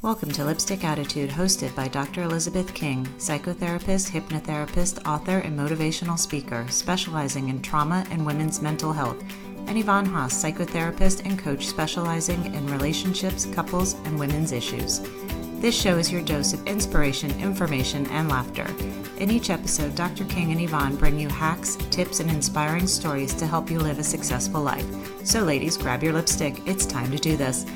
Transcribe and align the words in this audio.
Welcome 0.00 0.30
to 0.32 0.44
Lipstick 0.44 0.84
Attitude, 0.84 1.28
hosted 1.28 1.74
by 1.74 1.88
Dr. 1.88 2.22
Elizabeth 2.22 2.72
King, 2.72 3.04
psychotherapist, 3.18 4.08
hypnotherapist, 4.08 5.04
author, 5.04 5.38
and 5.38 5.58
motivational 5.58 6.16
speaker, 6.16 6.64
specializing 6.68 7.48
in 7.48 7.60
trauma 7.62 8.06
and 8.12 8.24
women's 8.24 8.62
mental 8.62 8.92
health, 8.92 9.20
and 9.66 9.76
Yvonne 9.76 10.06
Haase, 10.06 10.52
psychotherapist 10.54 11.26
and 11.26 11.36
coach 11.36 11.66
specializing 11.66 12.54
in 12.54 12.64
relationships, 12.68 13.46
couples, 13.46 13.94
and 14.04 14.16
women's 14.20 14.52
issues. 14.52 15.00
This 15.60 15.74
show 15.74 15.98
is 15.98 16.12
your 16.12 16.22
dose 16.22 16.52
of 16.52 16.64
inspiration, 16.68 17.32
information, 17.40 18.06
and 18.10 18.28
laughter. 18.28 18.68
In 19.18 19.32
each 19.32 19.50
episode, 19.50 19.96
Dr. 19.96 20.24
King 20.26 20.52
and 20.52 20.60
Yvonne 20.60 20.94
bring 20.94 21.18
you 21.18 21.26
hacks, 21.26 21.74
tips, 21.90 22.20
and 22.20 22.30
inspiring 22.30 22.86
stories 22.86 23.34
to 23.34 23.48
help 23.48 23.68
you 23.68 23.80
live 23.80 23.98
a 23.98 24.04
successful 24.04 24.60
life. 24.60 24.86
So, 25.26 25.42
ladies, 25.42 25.76
grab 25.76 26.04
your 26.04 26.12
lipstick. 26.12 26.62
It's 26.68 26.86
time 26.86 27.10
to 27.10 27.18
do 27.18 27.36
this. 27.36 27.66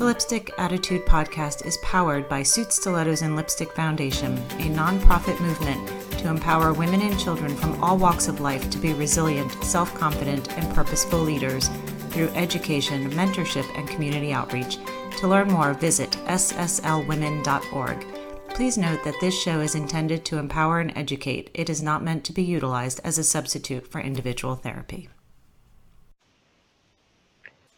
The 0.00 0.06
Lipstick 0.06 0.50
Attitude 0.56 1.04
podcast 1.04 1.66
is 1.66 1.76
powered 1.82 2.26
by 2.26 2.42
Suit 2.42 2.72
Stilettos 2.72 3.20
and 3.20 3.36
Lipstick 3.36 3.70
Foundation, 3.74 4.38
a 4.52 4.70
nonprofit 4.70 5.38
movement 5.42 5.86
to 6.12 6.28
empower 6.30 6.72
women 6.72 7.02
and 7.02 7.20
children 7.20 7.54
from 7.54 7.84
all 7.84 7.98
walks 7.98 8.26
of 8.26 8.40
life 8.40 8.70
to 8.70 8.78
be 8.78 8.94
resilient, 8.94 9.52
self 9.62 9.94
confident, 9.94 10.56
and 10.56 10.74
purposeful 10.74 11.18
leaders 11.18 11.68
through 12.08 12.30
education, 12.30 13.10
mentorship, 13.10 13.66
and 13.76 13.86
community 13.90 14.32
outreach. 14.32 14.78
To 15.18 15.28
learn 15.28 15.48
more, 15.48 15.74
visit 15.74 16.12
sslwomen.org. 16.12 18.06
Please 18.54 18.78
note 18.78 19.04
that 19.04 19.20
this 19.20 19.38
show 19.38 19.60
is 19.60 19.74
intended 19.74 20.24
to 20.24 20.38
empower 20.38 20.80
and 20.80 20.96
educate. 20.96 21.50
It 21.52 21.68
is 21.68 21.82
not 21.82 22.02
meant 22.02 22.24
to 22.24 22.32
be 22.32 22.42
utilized 22.42 23.02
as 23.04 23.18
a 23.18 23.22
substitute 23.22 23.86
for 23.86 24.00
individual 24.00 24.54
therapy. 24.54 25.10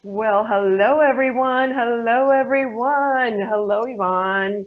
Well, 0.04 0.44
hello 0.44 0.98
everyone. 0.98 1.70
Hello 1.70 2.30
everyone. 2.30 3.38
Hello 3.38 3.84
Yvonne. 3.84 4.66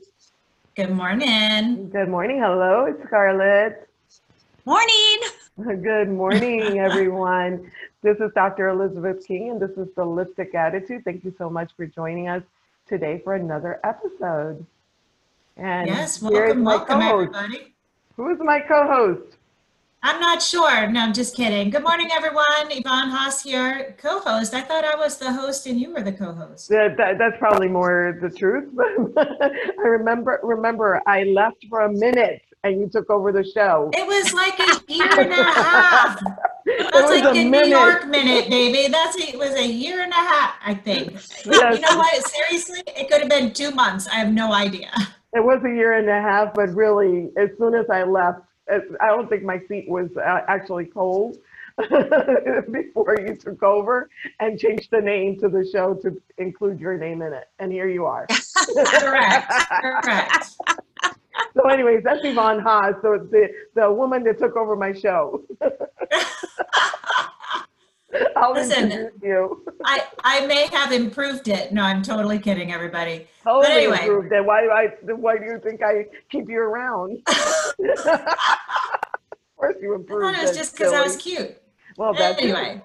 Good 0.77 0.91
morning. 0.91 1.89
Good 1.89 2.07
morning. 2.07 2.39
Hello 2.39 2.87
Scarlette. 3.03 3.83
Morning. 4.63 5.19
Good 5.83 6.07
morning 6.09 6.79
everyone. 6.79 7.69
This 8.01 8.17
is 8.19 8.31
Dr. 8.35 8.69
Elizabeth 8.69 9.27
King 9.27 9.49
and 9.49 9.59
this 9.59 9.71
is 9.71 9.87
the 9.95 10.05
Lipstick 10.05 10.53
Attitude. 10.53 11.03
Thank 11.03 11.25
you 11.25 11.33
so 11.39 11.49
much 11.49 11.71
for 11.75 11.87
joining 11.87 12.29
us 12.29 12.43
today 12.87 13.19
for 13.23 13.33
another 13.33 13.79
episode. 13.83 14.63
And 15.57 15.87
yes, 15.87 16.21
welcome, 16.21 16.63
welcome 16.63 17.01
everybody. 17.01 17.73
Who 18.15 18.29
is 18.29 18.37
my 18.39 18.59
co-host? 18.59 19.37
I'm 20.05 20.19
not 20.19 20.39
sure. 20.39 20.87
No, 20.87 20.99
I'm 20.99 21.13
just 21.13 21.35
kidding. 21.35 21.71
Good 21.71 21.81
morning, 21.81 22.09
everyone. 22.13 22.45
Yvonne 22.69 23.09
Haase 23.09 23.41
here, 23.41 23.95
co-host. 23.97 24.53
I 24.53 24.61
thought 24.61 24.85
I 24.85 24.95
was 24.95 25.17
the 25.17 25.33
host 25.33 25.65
and 25.65 25.79
you 25.79 25.91
were 25.91 26.03
the 26.03 26.11
co-host. 26.11 26.69
That, 26.69 26.95
that, 26.97 27.17
that's 27.17 27.35
probably 27.39 27.69
more 27.69 28.19
the 28.21 28.29
truth. 28.29 28.71
I 29.17 29.81
remember 29.81 30.39
remember 30.43 31.01
I 31.07 31.23
left 31.23 31.65
for 31.71 31.81
a 31.81 31.91
minute 31.91 32.43
and 32.63 32.79
you 32.79 32.87
took 32.87 33.09
over 33.09 33.31
the 33.31 33.43
show. 33.43 33.89
It 33.93 34.05
was 34.05 34.31
like 34.31 34.59
a 34.59 34.93
year 34.93 35.09
and 35.09 35.31
a 35.31 35.43
half. 35.43 36.21
That's 36.65 36.93
was 36.93 37.21
like 37.21 37.35
a, 37.35 37.39
a 37.39 37.43
New 37.43 37.65
York 37.65 38.07
minute, 38.07 38.47
baby. 38.47 38.91
That's 38.91 39.15
it 39.17 39.37
was 39.37 39.55
a 39.55 39.67
year 39.67 40.01
and 40.01 40.11
a 40.11 40.15
half, 40.15 40.53
I 40.63 40.75
think. 40.75 41.13
Yes. 41.45 41.75
You 41.75 41.81
know 41.81 41.97
what? 41.97 42.27
Seriously, 42.27 42.81
it 42.87 43.09
could 43.09 43.21
have 43.21 43.29
been 43.29 43.53
two 43.53 43.71
months. 43.71 44.07
I 44.07 44.15
have 44.15 44.31
no 44.31 44.51
idea. 44.51 44.91
It 45.33 45.43
was 45.43 45.61
a 45.63 45.69
year 45.69 45.93
and 45.93 46.09
a 46.09 46.21
half, 46.21 46.53
but 46.53 46.69
really, 46.75 47.29
as 47.37 47.49
soon 47.59 47.75
as 47.75 47.85
I 47.91 48.03
left, 48.03 48.39
I 48.69 49.07
don't 49.07 49.29
think 49.29 49.43
my 49.43 49.59
seat 49.67 49.85
was 49.87 50.09
uh, 50.17 50.41
actually 50.47 50.85
cold 50.85 51.37
before 52.71 53.15
you 53.19 53.35
took 53.35 53.61
over 53.63 54.09
and 54.39 54.57
changed 54.59 54.89
the 54.91 55.01
name 55.01 55.37
to 55.39 55.49
the 55.49 55.67
show 55.71 55.93
to 55.95 56.21
include 56.37 56.79
your 56.79 56.97
name 56.97 57.21
in 57.21 57.33
it. 57.33 57.45
And 57.59 57.71
here 57.71 57.87
you 57.87 58.05
are. 58.05 58.27
correct. 58.75 59.51
Correct. 59.81 60.47
So, 61.53 61.69
anyways, 61.69 62.03
that's 62.03 62.19
Yvonne 62.23 62.61
Haase. 62.61 63.01
So, 63.01 63.13
it's 63.13 63.29
the, 63.29 63.47
the 63.75 63.91
woman 63.91 64.23
that 64.23 64.37
took 64.39 64.57
over 64.57 64.75
my 64.75 64.93
show. 64.93 65.43
I'll 68.35 68.53
Listen, 68.53 69.11
you. 69.21 69.65
I, 69.85 70.03
I 70.23 70.45
may 70.45 70.67
have 70.67 70.91
improved 70.91 71.47
it. 71.47 71.71
No, 71.73 71.83
I'm 71.83 72.01
totally 72.01 72.39
kidding, 72.39 72.71
everybody. 72.71 73.27
Totally 73.43 73.65
but 73.65 73.71
anyway. 73.71 73.99
improved 73.99 74.31
it. 74.31 74.45
Why, 74.45 74.67
why, 74.67 74.87
why 75.15 75.37
do 75.37 75.45
you 75.45 75.59
think 75.63 75.81
I 75.83 76.05
keep 76.29 76.49
you 76.49 76.59
around? 76.59 77.21
of 77.27 78.05
course 79.57 79.75
you 79.81 79.95
improved 79.95 80.25
I 80.25 80.31
thought 80.33 80.39
it 80.39 80.47
was 80.47 80.57
just 80.57 80.77
because 80.77 80.93
I 80.93 81.01
was 81.01 81.15
cute. 81.17 81.57
Well, 81.97 82.13
anyway, 82.17 82.81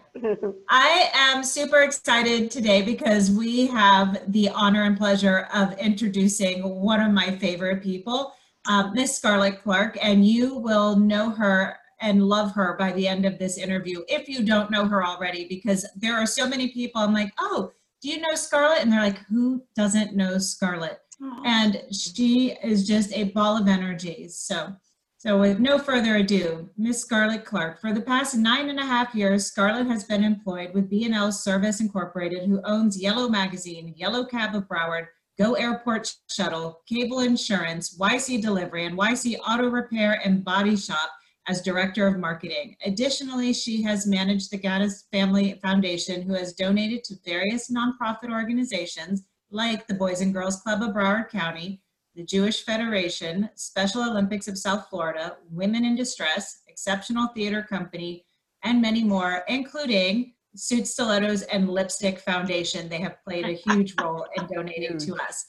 I 0.68 1.10
am 1.12 1.42
super 1.42 1.80
excited 1.80 2.48
today 2.48 2.82
because 2.82 3.28
we 3.28 3.66
have 3.66 4.22
the 4.28 4.50
honor 4.50 4.84
and 4.84 4.97
pleasure 4.97 5.48
of 5.52 5.76
introducing 5.78 6.62
one 6.62 7.00
of 7.00 7.10
my 7.10 7.36
favorite 7.38 7.82
people, 7.82 8.32
uh, 8.68 8.92
Miss 8.92 9.20
Scarlette 9.20 9.62
Clarke, 9.62 9.98
and 10.00 10.24
you 10.24 10.54
will 10.54 10.94
know 10.94 11.30
her 11.30 11.79
and 12.00 12.28
love 12.28 12.52
her 12.52 12.76
by 12.78 12.92
the 12.92 13.06
end 13.06 13.24
of 13.24 13.38
this 13.38 13.58
interview 13.58 14.02
if 14.08 14.28
you 14.28 14.44
don't 14.44 14.70
know 14.70 14.86
her 14.86 15.04
already 15.04 15.46
because 15.46 15.86
there 15.96 16.14
are 16.14 16.26
so 16.26 16.48
many 16.48 16.68
people 16.68 17.00
i'm 17.00 17.14
like 17.14 17.32
oh 17.38 17.72
do 18.00 18.08
you 18.08 18.20
know 18.20 18.32
scarlette? 18.32 18.82
And 18.82 18.92
they're 18.92 19.00
like 19.00 19.18
who 19.26 19.62
doesn't 19.76 20.16
know 20.16 20.36
scarlette? 20.36 20.98
Aww. 21.22 21.42
and 21.44 21.82
she 21.92 22.56
is 22.62 22.86
just 22.86 23.12
a 23.12 23.24
ball 23.24 23.58
of 23.58 23.68
energy. 23.68 24.26
So 24.28 24.74
so 25.18 25.38
with 25.38 25.58
no 25.60 25.78
further 25.78 26.16
ado 26.16 26.70
miss 26.78 27.06
scarlette 27.06 27.44
clarke 27.44 27.78
for 27.78 27.92
the 27.92 28.00
past 28.00 28.34
nine 28.34 28.70
and 28.70 28.80
a 28.80 28.86
half 28.86 29.14
years 29.14 29.52
scarlette 29.52 29.86
has 29.86 30.04
been 30.04 30.24
employed 30.24 30.72
with 30.72 30.88
b&l 30.88 31.30
service 31.30 31.82
incorporated 31.82 32.48
who 32.48 32.62
owns 32.64 32.98
yellow 32.98 33.28
magazine 33.28 33.92
yellow 33.98 34.24
cab 34.24 34.54
of 34.54 34.66
broward 34.66 35.08
Go 35.38 35.54
Airport 35.54 36.14
Shuttle, 36.28 36.82
Cable 36.86 37.20
Insurance, 37.20 37.96
YC 37.96 38.42
Delivery, 38.42 38.84
and 38.84 38.98
YC 38.98 39.38
Auto 39.38 39.70
Repair 39.70 40.20
and 40.22 40.44
Body 40.44 40.76
Shop, 40.76 41.10
as 41.50 41.60
Director 41.60 42.06
of 42.06 42.16
Marketing. 42.16 42.76
Additionally, 42.86 43.52
she 43.52 43.82
has 43.82 44.06
managed 44.06 44.52
the 44.52 44.58
Gaddis 44.58 45.10
Family 45.10 45.58
Foundation, 45.60 46.22
who 46.22 46.34
has 46.34 46.52
donated 46.52 47.02
to 47.02 47.16
various 47.24 47.72
nonprofit 47.72 48.30
organizations 48.30 49.24
like 49.50 49.88
the 49.88 49.94
Boys 49.94 50.20
and 50.20 50.32
Girls 50.32 50.62
Club 50.62 50.80
of 50.80 50.94
Broward 50.94 51.28
County, 51.28 51.82
the 52.14 52.22
Jewish 52.22 52.64
Federation, 52.64 53.50
Special 53.56 54.08
Olympics 54.08 54.46
of 54.46 54.58
South 54.58 54.86
Florida, 54.88 55.38
Women 55.50 55.84
in 55.84 55.96
Distress, 55.96 56.62
Exceptional 56.68 57.26
Theater 57.34 57.66
Company, 57.68 58.24
and 58.62 58.80
many 58.80 59.02
more, 59.02 59.42
including 59.48 60.34
Suit 60.54 60.86
Stilettos 60.86 61.42
and 61.42 61.68
Lipstick 61.68 62.20
Foundation. 62.20 62.88
They 62.88 63.00
have 63.00 63.16
played 63.24 63.46
a 63.46 63.54
huge 63.54 63.96
role 64.00 64.24
in 64.36 64.46
donating 64.46 64.98
to 64.98 65.16
us. 65.16 65.46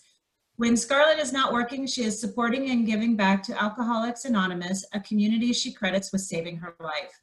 When 0.61 0.75
Scarlette 0.75 1.17
is 1.17 1.33
not 1.33 1.53
working, 1.53 1.87
she 1.87 2.03
is 2.03 2.21
supporting 2.21 2.69
and 2.69 2.85
giving 2.85 3.15
back 3.15 3.41
to 3.45 3.59
Alcoholics 3.59 4.25
Anonymous, 4.25 4.85
a 4.93 4.99
community 4.99 5.53
she 5.53 5.73
credits 5.73 6.11
with 6.11 6.21
saving 6.21 6.57
her 6.57 6.75
life. 6.79 7.19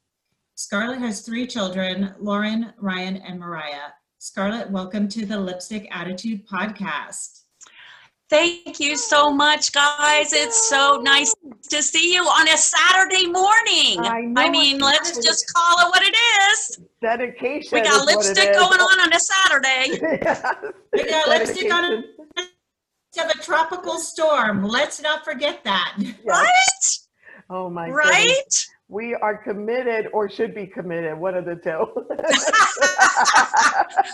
Scarlette 0.57 0.99
has 0.99 1.21
three 1.21 1.47
children, 1.47 2.17
Lauren, 2.19 2.73
Ryan, 2.79 3.19
and 3.19 3.39
Mariah. 3.39 3.93
Scarlette, 4.21 4.69
welcome 4.71 5.07
to 5.11 5.25
the 5.25 5.39
Lipstick 5.39 5.87
Attitude 5.93 6.49
podcast. 6.49 7.43
Thank 8.29 8.81
you 8.81 8.97
so 8.97 9.31
much, 9.31 9.71
guys. 9.71 10.33
It's 10.33 10.69
so 10.69 11.01
nice 11.05 11.33
to 11.71 11.81
see 11.81 12.13
you 12.13 12.25
on 12.25 12.49
a 12.49 12.57
Saturday 12.57 13.29
morning. 13.29 14.01
I, 14.01 14.33
I 14.37 14.51
mean, 14.51 14.81
let's 14.81 15.17
just 15.25 15.45
call 15.55 15.87
it 15.87 15.91
what 15.91 16.03
it 16.03 16.17
is. 16.51 16.81
Dedication. 17.01 17.69
We 17.73 17.83
got 17.83 18.05
lipstick 18.05 18.53
going 18.55 18.81
on 18.81 19.01
on 19.01 19.13
a 19.13 19.21
Saturday. 19.21 20.19
yeah. 20.23 20.53
We 20.93 21.09
got 21.09 21.29
lipstick 21.29 21.73
on 21.73 21.85
a 21.85 22.03
of 23.17 23.31
a 23.31 23.39
tropical 23.43 23.99
storm. 23.99 24.63
Let's 24.65 25.01
not 25.01 25.25
forget 25.25 25.65
that. 25.65 25.95
Yes. 25.99 26.15
Right? 26.25 26.51
Oh 27.51 27.71
my 27.71 27.89
Right? 27.89 28.27
Goodness. 28.27 28.69
We 28.89 29.15
are 29.15 29.35
committed 29.35 30.09
or 30.13 30.29
should 30.29 30.55
be 30.55 30.67
committed. 30.67 31.19
One 31.19 31.35
of 31.35 31.47
the 31.47 31.57
two. 31.57 31.71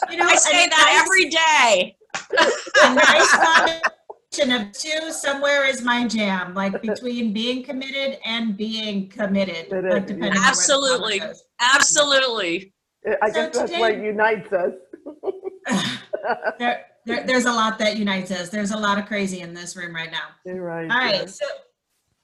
you 0.08 0.16
know, 0.18 0.24
I 0.24 0.36
say 0.36 0.68
that 0.68 0.84
nice, 0.86 1.02
every 1.02 1.30
day. 1.30 1.96
a 2.84 2.94
nice 2.94 3.28
combination 3.32 4.52
of 4.52 4.70
two 4.72 5.10
somewhere 5.10 5.64
is 5.64 5.82
my 5.82 6.06
jam, 6.06 6.54
like 6.54 6.80
between 6.80 7.32
being 7.32 7.64
committed 7.64 8.20
and 8.24 8.56
being 8.56 9.08
committed. 9.08 9.68
Like 9.72 10.08
Absolutely. 10.36 11.20
Absolutely. 11.60 12.72
I 13.20 13.30
guess 13.30 13.52
so 13.52 13.58
that's 13.60 13.72
today, 13.72 13.80
what 13.80 13.96
unites 13.98 14.52
us. 14.52 14.74
there, 16.60 16.86
there, 17.06 17.26
there's 17.26 17.44
a 17.44 17.52
lot 17.52 17.78
that 17.78 17.96
unites 17.96 18.30
us. 18.30 18.48
There's 18.48 18.70
a 18.70 18.78
lot 18.78 18.98
of 18.98 19.06
crazy 19.06 19.40
in 19.40 19.54
this 19.54 19.76
room 19.76 19.94
right 19.94 20.10
now. 20.10 20.28
You're 20.44 20.62
right. 20.62 20.90
All 20.90 20.96
right. 20.96 21.28
So, 21.28 21.44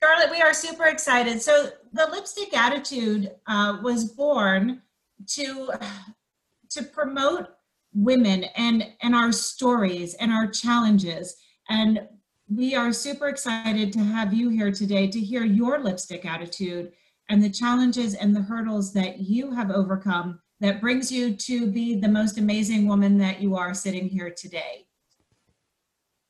Charlotte, 0.02 0.30
we 0.30 0.40
are 0.40 0.54
super 0.54 0.86
excited. 0.86 1.42
So, 1.42 1.70
the 1.92 2.08
lipstick 2.10 2.56
attitude 2.56 3.30
uh, 3.46 3.78
was 3.82 4.04
born 4.04 4.82
to 5.28 5.70
to 6.70 6.82
promote 6.82 7.48
women 7.92 8.44
and 8.56 8.84
and 9.02 9.14
our 9.14 9.32
stories 9.32 10.14
and 10.14 10.32
our 10.32 10.46
challenges. 10.48 11.36
And 11.68 12.08
we 12.48 12.74
are 12.74 12.92
super 12.92 13.28
excited 13.28 13.92
to 13.92 14.00
have 14.00 14.34
you 14.34 14.48
here 14.48 14.72
today 14.72 15.06
to 15.08 15.20
hear 15.20 15.44
your 15.44 15.78
lipstick 15.78 16.24
attitude 16.24 16.92
and 17.28 17.42
the 17.42 17.50
challenges 17.50 18.14
and 18.14 18.34
the 18.34 18.42
hurdles 18.42 18.92
that 18.94 19.20
you 19.20 19.52
have 19.52 19.70
overcome 19.70 20.40
that 20.60 20.80
brings 20.80 21.10
you 21.10 21.34
to 21.34 21.66
be 21.66 21.94
the 21.94 22.08
most 22.08 22.38
amazing 22.38 22.86
woman 22.86 23.18
that 23.18 23.40
you 23.40 23.56
are 23.56 23.74
sitting 23.74 24.08
here 24.08 24.30
today. 24.30 24.86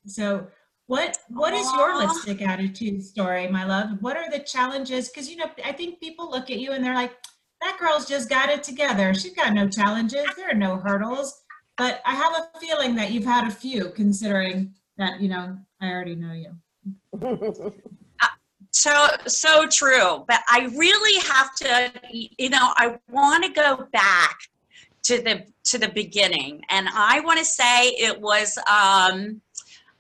So 0.07 0.47
What 0.87 1.19
what 1.29 1.53
is 1.55 1.71
your 1.73 1.97
lipstick 1.99 2.43
attitude 2.43 3.03
story, 3.05 3.47
my 3.49 3.65
love? 3.65 4.01
What 4.01 4.17
are 4.17 4.31
the 4.31 4.41
challenges? 4.41 5.09
Because 5.09 5.31
you 5.31 5.37
know, 5.37 5.51
I 5.65 5.73
think 5.73 6.01
people 6.01 6.31
look 6.31 6.51
at 6.51 6.59
you 6.59 6.73
and 6.73 6.83
they're 6.85 6.95
like, 6.95 7.13
that 7.61 7.79
girl's 7.79 8.09
just 8.09 8.29
got 8.29 8.49
it 8.49 8.63
together. 8.63 9.15
She's 9.15 9.35
got 9.35 9.53
no 9.53 9.69
challenges. 9.69 10.27
There 10.37 10.51
are 10.51 10.55
no 10.55 10.79
hurdles. 10.79 11.43
But 11.77 12.03
I 12.05 12.15
have 12.15 12.33
a 12.33 12.59
feeling 12.59 12.95
that 12.97 13.13
you've 13.13 13.25
had 13.25 13.47
a 13.47 13.51
few, 13.51 13.91
considering 13.91 14.75
that 14.97 15.21
you 15.21 15.29
know 15.29 15.59
I 15.81 15.91
already 15.91 16.15
know 16.15 16.33
you. 16.33 16.53
so 18.81 19.09
so 19.27 19.67
true. 19.67 20.25
But 20.27 20.41
I 20.49 20.71
really 20.77 21.21
have 21.29 21.55
to, 21.57 21.93
you 22.13 22.51
know, 22.51 22.73
I 22.77 22.99
want 23.11 23.45
to 23.45 23.53
go 23.53 23.87
back 23.93 24.39
to 25.03 25.23
the 25.23 25.45
to 25.65 25.79
the 25.79 25.89
beginning, 25.89 26.63
and 26.71 26.89
I 26.93 27.21
want 27.21 27.39
to 27.39 27.45
say 27.45 27.89
it 27.89 28.21
was. 28.21 28.59
um 28.69 29.41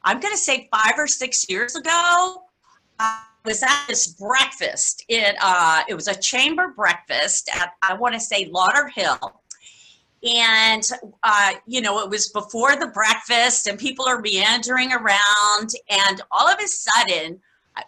I'm 0.02 0.18
going 0.18 0.32
to 0.32 0.38
say 0.38 0.68
five 0.72 0.94
or 0.96 1.06
six 1.06 1.48
years 1.50 1.76
ago, 1.76 2.42
I 2.98 3.22
was 3.44 3.62
at 3.62 3.84
this 3.86 4.06
breakfast. 4.14 5.04
It 5.08 5.36
uh, 5.40 5.82
it 5.88 5.94
was 5.94 6.08
a 6.08 6.14
chamber 6.14 6.68
breakfast 6.68 7.50
at 7.54 7.72
I 7.82 7.94
want 7.94 8.14
to 8.14 8.20
say 8.20 8.50
Lauderhill, 8.50 9.32
and 10.22 10.82
uh, 11.22 11.52
you 11.66 11.80
know 11.80 12.00
it 12.00 12.10
was 12.10 12.30
before 12.30 12.76
the 12.76 12.88
breakfast, 12.88 13.66
and 13.66 13.78
people 13.78 14.06
are 14.08 14.20
meandering 14.20 14.92
around, 14.92 15.70
and 15.88 16.22
all 16.30 16.48
of 16.48 16.58
a 16.58 16.68
sudden, 16.68 17.40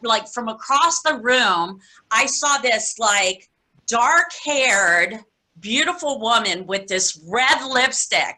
like 0.02 0.28
from 0.28 0.48
across 0.48 1.02
the 1.02 1.18
room, 1.18 1.80
I 2.10 2.26
saw 2.26 2.58
this 2.58 2.98
like 2.98 3.48
dark 3.86 4.32
haired, 4.44 5.20
beautiful 5.60 6.20
woman 6.20 6.66
with 6.66 6.86
this 6.86 7.20
red 7.28 7.64
lipstick, 7.64 8.36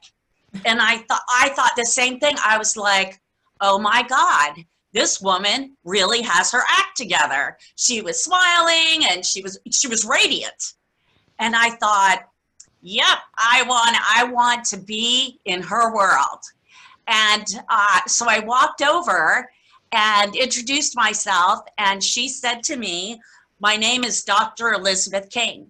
and 0.64 0.80
I 0.80 0.98
thought 0.98 1.22
I 1.28 1.50
thought 1.50 1.72
the 1.76 1.84
same 1.84 2.18
thing. 2.18 2.36
I 2.44 2.58
was 2.58 2.76
like 2.76 3.20
oh 3.60 3.78
my 3.78 4.04
God, 4.08 4.64
this 4.92 5.20
woman 5.20 5.76
really 5.84 6.22
has 6.22 6.52
her 6.52 6.62
act 6.68 6.96
together. 6.96 7.56
She 7.76 8.02
was 8.02 8.22
smiling 8.22 9.06
and 9.10 9.24
she 9.24 9.42
was 9.42 9.58
she 9.70 9.88
was 9.88 10.04
radiant. 10.04 10.74
And 11.38 11.56
I 11.56 11.70
thought, 11.70 12.22
yep, 12.82 13.18
I 13.36 13.64
want 13.66 13.96
I 14.16 14.24
want 14.24 14.64
to 14.66 14.76
be 14.78 15.40
in 15.46 15.62
her 15.62 15.94
world. 15.94 16.40
And 17.06 17.44
uh, 17.68 18.00
so 18.06 18.26
I 18.28 18.40
walked 18.40 18.82
over 18.82 19.50
and 19.94 20.35
introduced 20.35 20.96
myself, 20.96 21.61
and 21.79 22.02
she 22.02 22.29
said 22.29 22.62
to 22.64 22.76
me, 22.76 23.20
My 23.61 23.76
name 23.76 24.05
is 24.05 24.23
Dr. 24.23 24.73
Elizabeth 24.73 25.31
King. 25.31 25.69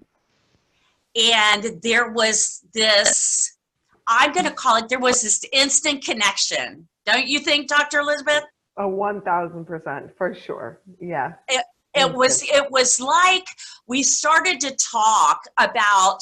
And 1.14 1.80
there 1.82 2.10
was 2.10 2.62
this, 2.72 3.56
I'm 4.08 4.32
going 4.32 4.46
to 4.46 4.52
call 4.52 4.76
it, 4.76 4.88
there 4.88 4.98
was 4.98 5.22
this 5.22 5.44
instant 5.52 6.04
connection 6.04 6.88
don't 7.04 7.26
you 7.26 7.38
think, 7.38 7.68
Dr. 7.68 8.00
Elizabeth? 8.00 8.44
A 8.76 8.88
one 8.88 9.20
thousand 9.20 9.66
percent 9.66 10.10
for 10.16 10.34
sure. 10.34 10.80
Yeah. 11.00 11.34
It, 11.48 11.64
it 11.94 12.12
was 12.12 12.42
it 12.42 12.70
was 12.70 12.98
like 12.98 13.46
we 13.86 14.02
started 14.02 14.58
to 14.60 14.74
talk 14.76 15.44
about 15.58 16.18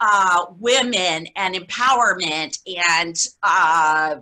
uh, 0.00 0.46
women 0.60 1.26
and 1.34 1.54
empowerment 1.56 2.58
and 2.94 3.16
uh, 3.42 4.16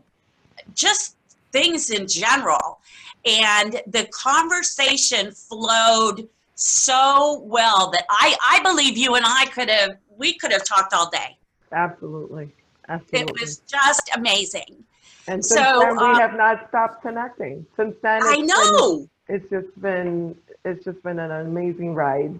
just 0.74 1.16
things 1.52 1.90
in 1.90 2.06
general. 2.06 2.80
And 3.24 3.80
the 3.86 4.08
conversation 4.12 5.32
flowed 5.32 6.28
so 6.54 7.42
well 7.44 7.90
that 7.90 8.04
I, 8.10 8.36
I 8.46 8.62
believe 8.62 8.96
you 8.96 9.14
and 9.14 9.24
I 9.26 9.46
could 9.46 9.70
have 9.70 9.96
we 10.16 10.34
could 10.34 10.52
have 10.52 10.64
talked 10.64 10.92
all 10.92 11.08
day. 11.10 11.38
Absolutely. 11.72 12.52
Absolutely. 12.88 13.20
It 13.20 13.40
was 13.40 13.58
just 13.60 14.10
amazing. 14.14 14.84
And 15.28 15.44
since 15.44 15.60
so, 15.60 15.80
then, 15.80 15.96
we 15.96 16.04
um, 16.04 16.16
have 16.16 16.34
not 16.34 16.68
stopped 16.68 17.02
connecting. 17.02 17.64
Since 17.76 17.96
then, 18.02 18.20
I 18.22 18.36
know 18.36 19.08
been, 19.28 19.36
it's 19.36 19.50
just 19.50 19.80
been 19.80 20.36
it's 20.64 20.84
just 20.84 21.02
been 21.02 21.18
an 21.18 21.30
amazing 21.30 21.94
ride. 21.94 22.38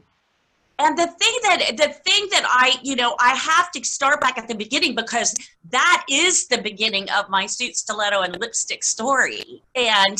And 0.82 0.96
the 0.96 1.08
thing 1.08 1.34
that 1.42 1.76
the 1.76 1.88
thing 1.88 2.28
that 2.30 2.44
I 2.48 2.78
you 2.82 2.96
know 2.96 3.14
I 3.20 3.34
have 3.34 3.70
to 3.72 3.84
start 3.84 4.18
back 4.22 4.38
at 4.38 4.48
the 4.48 4.54
beginning 4.54 4.94
because 4.94 5.34
that 5.70 6.04
is 6.08 6.48
the 6.48 6.56
beginning 6.56 7.10
of 7.10 7.28
my 7.28 7.44
suit 7.44 7.76
stiletto 7.76 8.22
and 8.22 8.40
lipstick 8.40 8.82
story. 8.82 9.62
And 9.74 10.18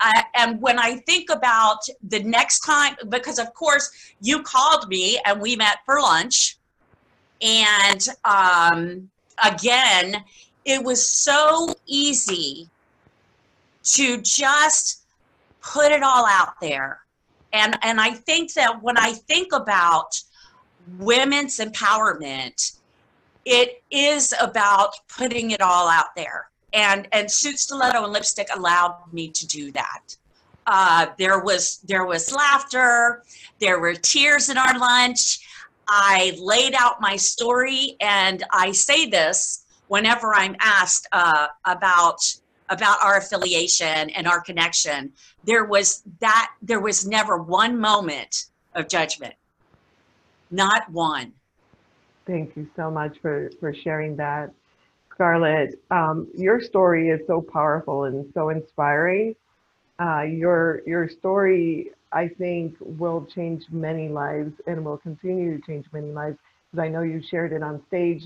uh, 0.00 0.22
and 0.34 0.60
when 0.60 0.78
I 0.78 0.96
think 1.06 1.30
about 1.30 1.78
the 2.06 2.22
next 2.22 2.60
time, 2.60 2.96
because 3.08 3.38
of 3.38 3.54
course 3.54 3.90
you 4.20 4.42
called 4.42 4.86
me 4.88 5.18
and 5.24 5.40
we 5.40 5.56
met 5.56 5.78
for 5.86 5.98
lunch, 5.98 6.58
and 7.40 8.06
um, 8.26 9.10
again, 9.42 10.22
it 10.66 10.84
was 10.84 11.08
so 11.08 11.74
easy 11.86 12.68
to 13.84 14.20
just 14.20 15.06
put 15.62 15.90
it 15.90 16.02
all 16.02 16.26
out 16.26 16.60
there. 16.60 17.05
And, 17.52 17.78
and 17.82 18.00
I 18.00 18.10
think 18.10 18.52
that 18.54 18.82
when 18.82 18.96
I 18.98 19.12
think 19.12 19.52
about 19.52 20.20
women's 20.98 21.58
empowerment, 21.58 22.78
it 23.44 23.82
is 23.90 24.34
about 24.40 24.94
putting 25.08 25.52
it 25.52 25.60
all 25.60 25.88
out 25.88 26.14
there. 26.16 26.50
And, 26.72 27.08
and 27.12 27.30
Suit 27.30 27.58
Stiletto 27.58 28.04
and 28.04 28.12
Lipstick 28.12 28.48
allowed 28.54 28.96
me 29.12 29.28
to 29.28 29.46
do 29.46 29.70
that. 29.72 30.16
Uh, 30.66 31.06
there 31.16 31.38
was 31.38 31.78
there 31.84 32.04
was 32.04 32.32
laughter, 32.32 33.22
there 33.60 33.78
were 33.78 33.94
tears 33.94 34.48
in 34.48 34.58
our 34.58 34.76
lunch. 34.78 35.38
I 35.88 36.36
laid 36.40 36.74
out 36.74 37.00
my 37.00 37.14
story, 37.14 37.96
and 38.00 38.42
I 38.50 38.72
say 38.72 39.08
this 39.08 39.64
whenever 39.86 40.34
I'm 40.34 40.56
asked 40.58 41.06
uh, 41.12 41.46
about 41.64 42.18
about 42.68 43.02
our 43.02 43.16
affiliation 43.18 44.10
and 44.10 44.26
our 44.26 44.40
connection, 44.40 45.12
there 45.44 45.64
was 45.64 46.02
that 46.20 46.52
there 46.62 46.80
was 46.80 47.06
never 47.06 47.38
one 47.38 47.78
moment 47.78 48.46
of 48.74 48.88
judgment, 48.88 49.34
not 50.50 50.90
one. 50.90 51.32
Thank 52.26 52.56
you 52.56 52.68
so 52.76 52.90
much 52.90 53.18
for 53.20 53.50
for 53.60 53.72
sharing 53.72 54.16
that, 54.16 54.50
Scarlette. 55.16 55.74
Um, 55.90 56.28
your 56.36 56.60
story 56.60 57.10
is 57.10 57.20
so 57.26 57.40
powerful 57.40 58.04
and 58.04 58.30
so 58.34 58.48
inspiring. 58.48 59.36
Uh, 59.98 60.22
your 60.22 60.82
your 60.86 61.08
story, 61.08 61.90
I 62.12 62.28
think, 62.28 62.74
will 62.80 63.24
change 63.26 63.64
many 63.70 64.08
lives 64.08 64.52
and 64.66 64.84
will 64.84 64.98
continue 64.98 65.56
to 65.58 65.66
change 65.66 65.86
many 65.92 66.10
lives. 66.10 66.36
Because 66.70 66.84
I 66.84 66.88
know 66.88 67.02
you 67.02 67.22
shared 67.22 67.52
it 67.52 67.62
on 67.62 67.80
stage 67.86 68.24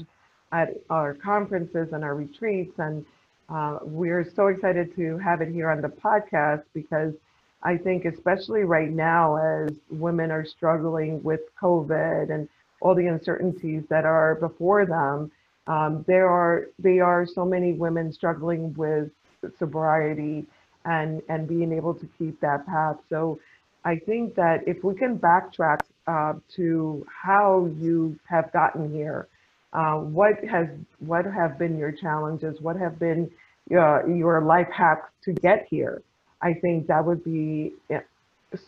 at 0.53 0.71
our 0.89 1.15
conferences 1.15 1.93
and 1.93 2.03
our 2.03 2.15
retreats. 2.15 2.79
And 2.79 3.05
uh, 3.51 3.79
we're 3.83 4.25
so 4.37 4.47
excited 4.47 4.95
to 4.97 5.19
have 5.19 5.41
it 5.41 5.53
here 5.53 5.71
on 5.71 5.81
the 5.81 5.89
podcast 5.89 6.63
because 6.73 7.15
I 7.63 7.77
think, 7.77 8.05
especially 8.05 8.65
right 8.65 8.91
now, 8.91 9.37
as 9.37 9.73
women 9.91 10.31
are 10.31 10.45
struggling 10.45 11.23
with 11.23 11.41
COVID 11.61 12.31
and 12.31 12.49
all 12.81 12.95
the 12.95 13.07
uncertainties 13.07 13.83
that 13.91 14.05
are 14.05 14.37
before 14.37 14.87
them, 14.87 15.31
um, 15.67 16.05
there 16.07 16.29
are 16.29 16.69
there 16.79 17.05
are 17.05 17.27
so 17.27 17.45
many 17.45 17.73
women 17.73 18.13
struggling 18.13 18.73
with 18.75 19.11
sobriety 19.59 20.47
and 20.85 21.21
and 21.29 21.49
being 21.49 21.73
able 21.73 21.95
to 21.95 22.09
keep 22.19 22.41
that 22.41 22.67
path. 22.67 22.97
So 23.09 23.41
I 23.85 23.97
think 23.97 24.35
that 24.37 24.67
if 24.67 24.83
we 24.85 24.95
can 24.95 25.19
backtrack 25.19 25.81
uh, 26.07 26.35
to 26.57 27.07
how 27.09 27.69
you 27.79 28.19
have 28.29 28.53
gotten 28.53 28.93
here, 28.93 29.29
uh, 29.73 29.97
what 29.97 30.45
has 30.45 30.69
what 30.99 31.25
have 31.25 31.59
been 31.59 31.79
your 31.79 31.93
challenges? 31.93 32.61
What 32.61 32.77
have 32.77 32.99
been 32.99 33.31
your, 33.69 34.09
your 34.09 34.41
life 34.43 34.69
hacks 34.73 35.11
to 35.25 35.33
get 35.33 35.67
here? 35.71 36.03
I 36.43 36.55
think 36.55 36.87
that 36.89 37.05
would 37.05 37.23
be 37.23 37.75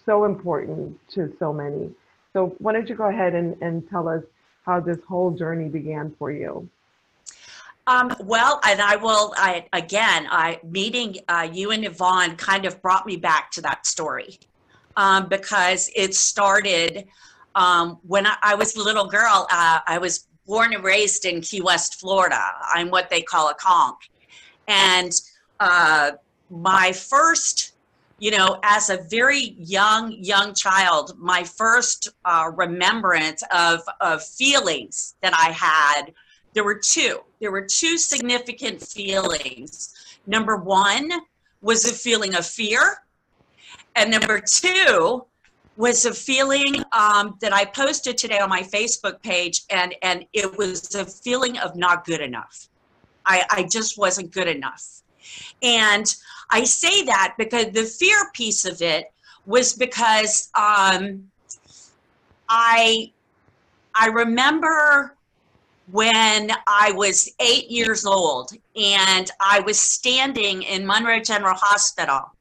so 0.04 0.24
important 0.24 0.98
to 1.10 1.34
so 1.38 1.52
many. 1.52 1.90
So 2.32 2.54
why 2.58 2.72
don't 2.72 2.88
you 2.88 2.94
go 2.94 3.08
ahead 3.08 3.34
and, 3.34 3.56
and 3.60 3.88
tell 3.90 4.08
us 4.08 4.22
how 4.64 4.80
this 4.80 4.98
whole 5.08 5.32
journey 5.32 5.68
began 5.68 6.14
for 6.18 6.30
you? 6.30 6.68
Um, 7.86 8.14
well, 8.20 8.60
and 8.64 8.80
I 8.80 8.94
will, 8.96 9.34
I, 9.36 9.66
again, 9.72 10.28
I 10.30 10.60
meeting 10.62 11.16
uh, 11.28 11.48
you 11.52 11.72
and 11.72 11.84
Yvonne 11.84 12.36
kind 12.36 12.64
of 12.64 12.80
brought 12.80 13.06
me 13.06 13.16
back 13.16 13.50
to 13.52 13.62
that 13.62 13.86
story 13.86 14.38
um, 14.96 15.28
because 15.28 15.90
it 15.96 16.14
started 16.14 17.08
um, 17.56 17.98
when 18.06 18.26
I, 18.26 18.36
I, 18.40 18.54
was 18.54 18.76
a 18.76 18.82
little 18.82 19.06
girl. 19.06 19.48
Uh, 19.50 19.80
I 19.86 19.98
was 19.98 20.26
born 20.46 20.74
and 20.74 20.84
raised 20.84 21.24
in 21.24 21.40
Key 21.40 21.60
West, 21.60 22.00
Florida. 22.00 22.42
I'm 22.74 22.90
what 22.90 23.10
they 23.10 23.22
call 23.22 23.50
a 23.50 23.54
conch. 23.54 24.10
And 24.68 25.12
uh, 25.60 26.12
my 26.50 26.92
first, 26.92 27.72
you 28.18 28.30
know, 28.30 28.58
as 28.62 28.90
a 28.90 28.98
very 29.10 29.54
young, 29.58 30.12
young 30.12 30.54
child, 30.54 31.16
my 31.18 31.44
first 31.44 32.10
uh, 32.24 32.50
remembrance 32.54 33.42
of, 33.54 33.80
of 34.00 34.24
feelings 34.24 35.14
that 35.22 35.34
I 35.34 35.50
had, 35.50 36.12
there 36.54 36.64
were 36.64 36.78
two. 36.78 37.20
There 37.40 37.50
were 37.50 37.66
two 37.66 37.96
significant 37.96 38.82
feelings. 38.82 39.94
Number 40.26 40.56
one 40.56 41.10
was 41.60 41.84
a 41.90 41.94
feeling 41.94 42.34
of 42.34 42.46
fear. 42.46 42.98
And 43.96 44.10
number 44.10 44.40
two 44.40 45.24
was 45.76 46.04
a 46.04 46.12
feeling 46.12 46.76
um, 46.92 47.36
that 47.40 47.52
I 47.52 47.64
posted 47.64 48.18
today 48.18 48.38
on 48.38 48.48
my 48.48 48.62
Facebook 48.62 49.22
page, 49.22 49.62
and 49.70 49.94
and 50.02 50.24
it 50.32 50.56
was 50.58 50.94
a 50.94 51.04
feeling 51.04 51.58
of 51.58 51.76
not 51.76 52.04
good 52.04 52.20
enough. 52.20 52.68
I, 53.24 53.44
I 53.50 53.62
just 53.64 53.98
wasn't 53.98 54.32
good 54.32 54.48
enough, 54.48 55.02
And 55.62 56.06
I 56.50 56.64
say 56.64 57.04
that 57.04 57.34
because 57.38 57.66
the 57.70 57.84
fear 57.84 58.30
piece 58.34 58.64
of 58.64 58.82
it 58.82 59.12
was 59.46 59.72
because 59.72 60.50
um, 60.56 61.30
I 62.48 63.12
I 63.94 64.08
remember 64.08 65.16
when 65.90 66.50
I 66.66 66.92
was 66.92 67.32
eight 67.40 67.70
years 67.70 68.04
old 68.04 68.52
and 68.76 69.30
I 69.40 69.60
was 69.60 69.78
standing 69.78 70.62
in 70.62 70.86
Monroe 70.86 71.20
General 71.20 71.56
Hospital, 71.56 72.32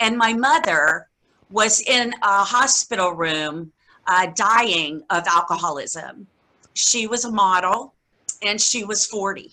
and 0.00 0.16
my 0.16 0.32
mother 0.32 1.08
was 1.50 1.80
in 1.80 2.12
a 2.22 2.44
hospital 2.44 3.12
room 3.12 3.72
uh, 4.06 4.26
dying 4.34 5.02
of 5.10 5.24
alcoholism. 5.26 6.26
She 6.74 7.06
was 7.06 7.24
a 7.24 7.30
model 7.30 7.94
and 8.42 8.60
she 8.60 8.84
was 8.84 9.06
40. 9.06 9.52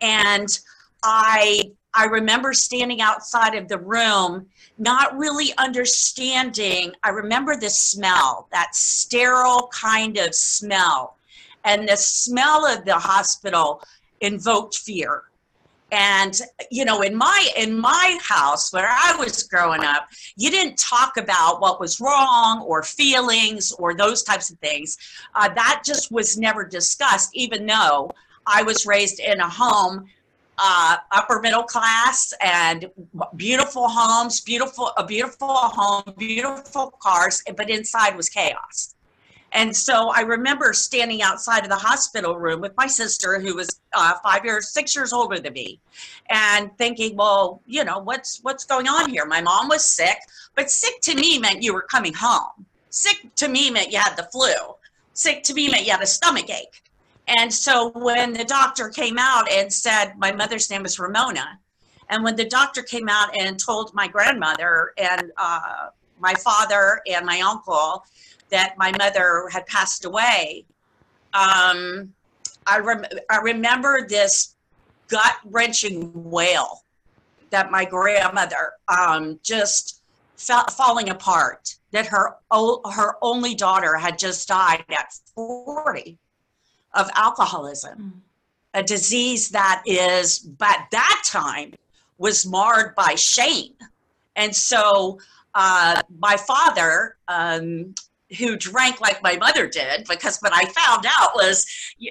And 0.00 0.48
I 1.02 1.62
I 1.98 2.04
remember 2.04 2.52
standing 2.52 3.00
outside 3.00 3.54
of 3.54 3.68
the 3.68 3.78
room, 3.78 4.46
not 4.76 5.16
really 5.16 5.54
understanding. 5.56 6.92
I 7.02 7.08
remember 7.08 7.56
the 7.56 7.70
smell, 7.70 8.48
that 8.52 8.74
sterile 8.74 9.70
kind 9.72 10.18
of 10.18 10.34
smell. 10.34 11.16
And 11.64 11.88
the 11.88 11.96
smell 11.96 12.66
of 12.66 12.84
the 12.84 12.98
hospital 12.98 13.82
invoked 14.20 14.76
fear. 14.76 15.22
And 15.92 16.40
you 16.70 16.84
know, 16.84 17.02
in 17.02 17.14
my 17.14 17.48
in 17.56 17.78
my 17.78 18.18
house 18.20 18.72
where 18.72 18.88
I 18.88 19.14
was 19.18 19.44
growing 19.44 19.84
up, 19.84 20.08
you 20.36 20.50
didn't 20.50 20.76
talk 20.78 21.16
about 21.16 21.60
what 21.60 21.78
was 21.78 22.00
wrong 22.00 22.62
or 22.62 22.82
feelings 22.82 23.70
or 23.72 23.94
those 23.94 24.24
types 24.24 24.50
of 24.50 24.58
things. 24.58 24.98
Uh, 25.34 25.48
that 25.54 25.82
just 25.84 26.10
was 26.10 26.36
never 26.36 26.64
discussed, 26.64 27.30
even 27.34 27.66
though 27.66 28.10
I 28.46 28.62
was 28.62 28.84
raised 28.84 29.20
in 29.20 29.38
a 29.38 29.48
home 29.48 30.08
uh, 30.58 30.96
upper 31.12 31.40
middle 31.40 31.62
class 31.62 32.32
and 32.42 32.90
beautiful 33.36 33.88
homes, 33.88 34.40
beautiful 34.40 34.92
a 34.96 35.04
beautiful 35.04 35.48
home, 35.48 36.14
beautiful 36.18 36.92
cars, 37.00 37.42
but 37.56 37.70
inside 37.70 38.16
was 38.16 38.28
chaos. 38.28 38.95
And 39.56 39.74
so 39.74 40.10
I 40.14 40.20
remember 40.20 40.74
standing 40.74 41.22
outside 41.22 41.62
of 41.62 41.70
the 41.70 41.76
hospital 41.76 42.36
room 42.36 42.60
with 42.60 42.76
my 42.76 42.86
sister, 42.86 43.40
who 43.40 43.56
was 43.56 43.80
uh, 43.94 44.12
five 44.22 44.44
years, 44.44 44.68
six 44.68 44.94
years 44.94 45.14
older 45.14 45.38
than 45.40 45.54
me, 45.54 45.80
and 46.28 46.70
thinking, 46.76 47.16
well, 47.16 47.62
you 47.66 47.82
know, 47.82 47.98
what's 47.98 48.40
what's 48.42 48.64
going 48.64 48.86
on 48.86 49.08
here? 49.08 49.24
My 49.24 49.40
mom 49.40 49.68
was 49.68 49.86
sick, 49.86 50.18
but 50.56 50.70
sick 50.70 51.00
to 51.04 51.14
me 51.14 51.38
meant 51.38 51.62
you 51.62 51.72
were 51.72 51.86
coming 51.90 52.12
home. 52.12 52.66
Sick 52.90 53.34
to 53.36 53.48
me 53.48 53.70
meant 53.70 53.90
you 53.90 53.98
had 53.98 54.14
the 54.14 54.24
flu. 54.24 54.52
Sick 55.14 55.42
to 55.44 55.54
me 55.54 55.70
meant 55.70 55.86
you 55.86 55.92
had 55.92 56.02
a 56.02 56.06
stomach 56.06 56.50
ache. 56.50 56.82
And 57.26 57.50
so 57.50 57.92
when 57.92 58.34
the 58.34 58.44
doctor 58.44 58.90
came 58.90 59.16
out 59.18 59.50
and 59.50 59.72
said, 59.72 60.12
my 60.18 60.32
mother's 60.32 60.68
name 60.68 60.82
was 60.82 60.98
Ramona, 60.98 61.58
and 62.10 62.22
when 62.22 62.36
the 62.36 62.44
doctor 62.44 62.82
came 62.82 63.08
out 63.08 63.34
and 63.34 63.58
told 63.58 63.94
my 63.94 64.06
grandmother 64.06 64.92
and 64.98 65.32
uh, 65.38 65.88
my 66.20 66.34
father 66.34 67.00
and 67.10 67.24
my 67.24 67.40
uncle 67.40 68.04
that 68.50 68.74
my 68.78 68.92
mother 68.98 69.48
had 69.50 69.66
passed 69.66 70.04
away, 70.04 70.64
um, 71.34 72.12
I, 72.66 72.78
rem- 72.80 73.04
I 73.30 73.38
remember 73.38 74.06
this 74.08 74.56
gut 75.08 75.36
wrenching 75.44 76.10
wail 76.14 76.82
that 77.50 77.70
my 77.70 77.84
grandmother 77.84 78.72
um, 78.88 79.38
just 79.42 80.02
felt 80.36 80.70
falling 80.72 81.10
apart. 81.10 81.76
That 81.92 82.06
her 82.06 82.36
o- 82.50 82.82
her 82.90 83.16
only 83.22 83.54
daughter 83.54 83.96
had 83.96 84.18
just 84.18 84.48
died 84.48 84.84
at 84.90 85.12
40 85.34 86.18
of 86.94 87.08
alcoholism, 87.14 88.22
a 88.74 88.82
disease 88.82 89.48
that 89.50 89.82
is, 89.86 90.38
but 90.38 90.78
that 90.90 91.22
time 91.24 91.72
was 92.18 92.44
marred 92.46 92.94
by 92.94 93.14
shame. 93.14 93.74
And 94.34 94.54
so 94.54 95.18
uh, 95.54 96.02
my 96.18 96.36
father, 96.36 97.16
um, 97.28 97.94
who 98.38 98.56
drank 98.56 99.00
like 99.00 99.22
my 99.22 99.36
mother 99.36 99.68
did, 99.68 100.06
because 100.08 100.38
what 100.38 100.52
I 100.54 100.64
found 100.66 101.06
out 101.06 101.34
was 101.34 101.64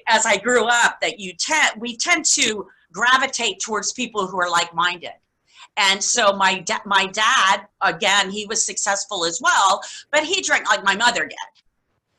as 0.07 0.25
I 0.25 0.37
grew 0.37 0.65
up 0.65 0.99
that 1.01 1.19
you 1.19 1.33
tend, 1.33 1.79
we 1.79 1.97
tend 1.97 2.25
to 2.25 2.67
gravitate 2.91 3.59
towards 3.59 3.91
people 3.91 4.25
who 4.27 4.39
are 4.39 4.49
like-minded. 4.49 5.11
And 5.77 6.01
so 6.01 6.33
my 6.33 6.63
my 6.85 7.07
dad, 7.07 7.67
again, 7.81 8.29
he 8.31 8.45
was 8.45 8.65
successful 8.65 9.25
as 9.25 9.41
well, 9.41 9.81
but 10.11 10.23
he 10.23 10.41
drank 10.41 10.69
like 10.69 10.85
my 10.85 10.95
mother 10.95 11.25
did. 11.25 11.37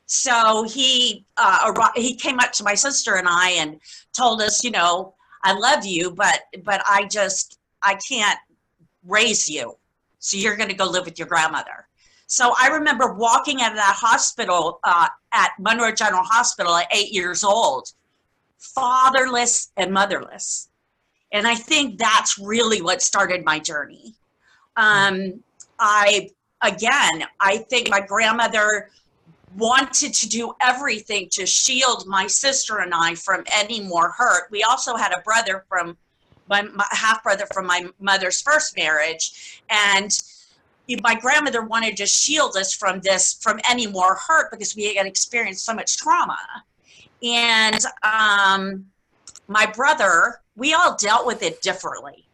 So 0.04 0.64
he 0.64 1.24
uh, 1.38 1.72
he 1.96 2.14
came 2.14 2.38
up 2.38 2.52
to 2.52 2.64
my 2.64 2.74
sister 2.74 3.14
and 3.14 3.26
I 3.28 3.52
and 3.52 3.80
told 4.14 4.42
us, 4.42 4.62
you 4.62 4.70
know, 4.70 5.14
I 5.42 5.52
love 5.54 5.86
you, 5.86 6.10
but 6.10 6.42
but 6.64 6.82
I 6.86 7.06
just 7.06 7.58
I 7.82 7.94
can't 7.94 8.38
raise 9.04 9.48
you, 9.48 9.78
so 10.18 10.36
you're 10.36 10.56
going 10.56 10.68
to 10.68 10.74
go 10.74 10.84
live 10.84 11.06
with 11.06 11.18
your 11.18 11.28
grandmother. 11.28 11.85
So 12.26 12.54
I 12.60 12.68
remember 12.68 13.14
walking 13.14 13.62
out 13.62 13.70
of 13.70 13.76
that 13.76 13.96
hospital 13.96 14.80
uh, 14.82 15.08
at 15.32 15.52
Monroe 15.58 15.92
General 15.92 16.24
Hospital 16.24 16.74
at 16.76 16.88
eight 16.92 17.12
years 17.12 17.44
old, 17.44 17.92
fatherless 18.58 19.70
and 19.76 19.92
motherless, 19.92 20.68
and 21.32 21.46
I 21.46 21.54
think 21.54 21.98
that's 21.98 22.38
really 22.38 22.82
what 22.82 23.00
started 23.02 23.44
my 23.44 23.58
journey. 23.58 24.14
Um, 24.76 25.42
I 25.78 26.30
again, 26.62 27.24
I 27.40 27.58
think 27.58 27.90
my 27.90 28.00
grandmother 28.00 28.90
wanted 29.56 30.12
to 30.12 30.28
do 30.28 30.52
everything 30.60 31.28
to 31.30 31.46
shield 31.46 32.06
my 32.06 32.26
sister 32.26 32.78
and 32.78 32.92
I 32.92 33.14
from 33.14 33.44
any 33.52 33.80
more 33.80 34.10
hurt. 34.10 34.50
We 34.50 34.62
also 34.62 34.96
had 34.96 35.12
a 35.12 35.22
brother 35.22 35.64
from 35.68 35.96
my, 36.48 36.62
my 36.62 36.86
half 36.90 37.22
brother 37.22 37.46
from 37.52 37.66
my 37.66 37.88
mother's 38.00 38.40
first 38.40 38.76
marriage, 38.76 39.62
and 39.70 40.10
my 41.02 41.14
grandmother 41.14 41.62
wanted 41.62 41.96
to 41.96 42.06
shield 42.06 42.56
us 42.56 42.72
from 42.72 43.00
this 43.00 43.38
from 43.40 43.58
any 43.68 43.86
more 43.86 44.16
hurt 44.16 44.50
because 44.50 44.76
we 44.76 44.94
had 44.94 45.06
experienced 45.06 45.64
so 45.64 45.74
much 45.74 45.96
trauma. 45.96 46.38
And 47.22 47.84
um, 48.02 48.86
my 49.48 49.66
brother, 49.66 50.40
we 50.56 50.74
all 50.74 50.96
dealt 50.96 51.26
with 51.26 51.42
it 51.42 51.60
differently. 51.62 52.26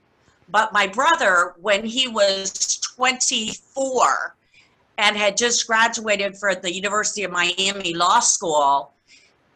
But 0.49 0.73
my 0.73 0.87
brother, 0.87 1.55
when 1.61 1.85
he 1.85 2.09
was 2.09 2.79
24, 2.97 4.37
and 4.99 5.17
had 5.17 5.37
just 5.37 5.67
graduated 5.67 6.37
for 6.37 6.55
the 6.55 6.73
University 6.73 7.25
of 7.25 7.33
Miami 7.33 7.95
Law 7.95 8.21
School, 8.21 8.93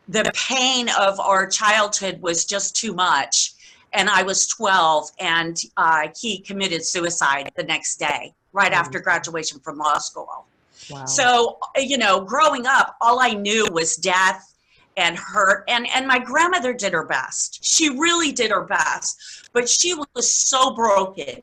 the 0.09 0.31
pain 0.35 0.89
of 0.99 1.21
our 1.21 1.47
childhood 1.47 2.21
was 2.23 2.45
just 2.45 2.77
too 2.77 2.95
much. 2.95 3.53
And 3.93 4.09
I 4.09 4.23
was 4.23 4.47
12, 4.49 5.11
and 5.21 5.57
uh, 5.77 6.09
he 6.21 6.41
committed 6.41 6.85
suicide 6.85 7.51
the 7.57 7.63
next 7.63 7.99
day, 7.99 8.35
right 8.57 8.73
mm. 8.73 8.77
after 8.77 8.99
graduation 8.99 9.61
from 9.61 9.79
law 9.79 9.99
school. 9.99 10.47
Wow. 10.91 11.05
So, 11.05 11.59
you 11.77 11.99
know, 11.99 12.21
growing 12.21 12.67
up, 12.67 12.97
all 13.01 13.21
I 13.21 13.31
knew 13.31 13.69
was 13.71 13.97
death 13.97 14.55
and 14.97 15.17
hurt. 15.17 15.65
And, 15.69 15.87
and 15.95 16.07
my 16.07 16.19
grandmother 16.19 16.73
did 16.73 16.93
her 16.93 17.05
best. 17.05 17.65
She 17.65 17.91
really 17.91 18.33
did 18.33 18.51
her 18.51 18.65
best. 18.65 19.51
But 19.53 19.69
she 19.69 19.95
was 19.95 20.31
so 20.31 20.75
broken 20.75 21.43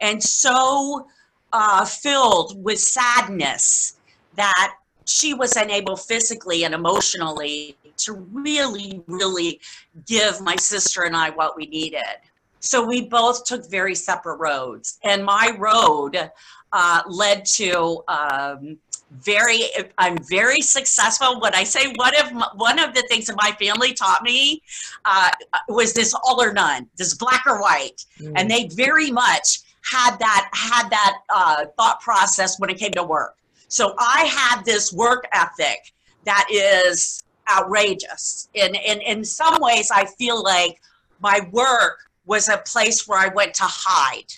and 0.00 0.22
so 0.22 1.06
uh, 1.52 1.84
filled 1.84 2.62
with 2.62 2.78
sadness 2.78 3.96
that 4.36 4.74
she 5.06 5.34
was 5.34 5.56
unable 5.56 5.96
physically 5.96 6.64
and 6.64 6.74
emotionally 6.74 7.76
to 7.96 8.12
really, 8.32 9.02
really 9.06 9.60
give 10.06 10.40
my 10.40 10.56
sister 10.56 11.02
and 11.02 11.16
I 11.16 11.30
what 11.30 11.56
we 11.56 11.66
needed. 11.66 12.18
So 12.60 12.84
we 12.84 13.02
both 13.02 13.44
took 13.44 13.68
very 13.70 13.94
separate 13.94 14.36
roads. 14.36 14.98
And 15.04 15.24
my 15.24 15.52
road 15.58 16.30
uh, 16.72 17.02
led 17.08 17.44
to 17.44 18.02
um, 18.08 18.78
very, 19.10 19.62
I'm 19.96 20.18
very 20.28 20.60
successful. 20.60 21.40
When 21.40 21.54
I 21.54 21.64
say 21.64 21.92
one 21.96 22.14
of, 22.16 22.30
one 22.56 22.78
of 22.78 22.94
the 22.94 23.02
things 23.08 23.26
that 23.26 23.36
my 23.40 23.52
family 23.52 23.94
taught 23.94 24.22
me 24.22 24.62
uh, 25.04 25.30
was 25.68 25.94
this 25.94 26.14
all 26.14 26.42
or 26.42 26.52
none, 26.52 26.88
this 26.96 27.14
black 27.14 27.44
or 27.46 27.60
white. 27.60 28.04
Mm. 28.20 28.32
And 28.36 28.50
they 28.50 28.68
very 28.68 29.10
much 29.10 29.60
had 29.90 30.18
that 30.18 30.50
had 30.52 30.90
that 30.90 31.18
uh, 31.34 31.64
thought 31.76 32.00
process 32.00 32.58
when 32.58 32.70
it 32.70 32.78
came 32.78 32.92
to 32.92 33.04
work. 33.04 33.36
So 33.68 33.94
I 33.98 34.24
had 34.24 34.64
this 34.64 34.92
work 34.92 35.26
ethic 35.32 35.92
that 36.24 36.46
is 36.50 37.22
outrageous. 37.50 38.48
In 38.54 38.74
in 38.74 39.00
in 39.00 39.24
some 39.24 39.56
ways, 39.60 39.90
I 39.90 40.04
feel 40.04 40.42
like 40.42 40.80
my 41.20 41.40
work 41.52 42.07
was 42.28 42.48
a 42.48 42.58
place 42.58 43.08
where 43.08 43.18
I 43.18 43.28
went 43.28 43.54
to 43.54 43.64
hide 43.64 44.32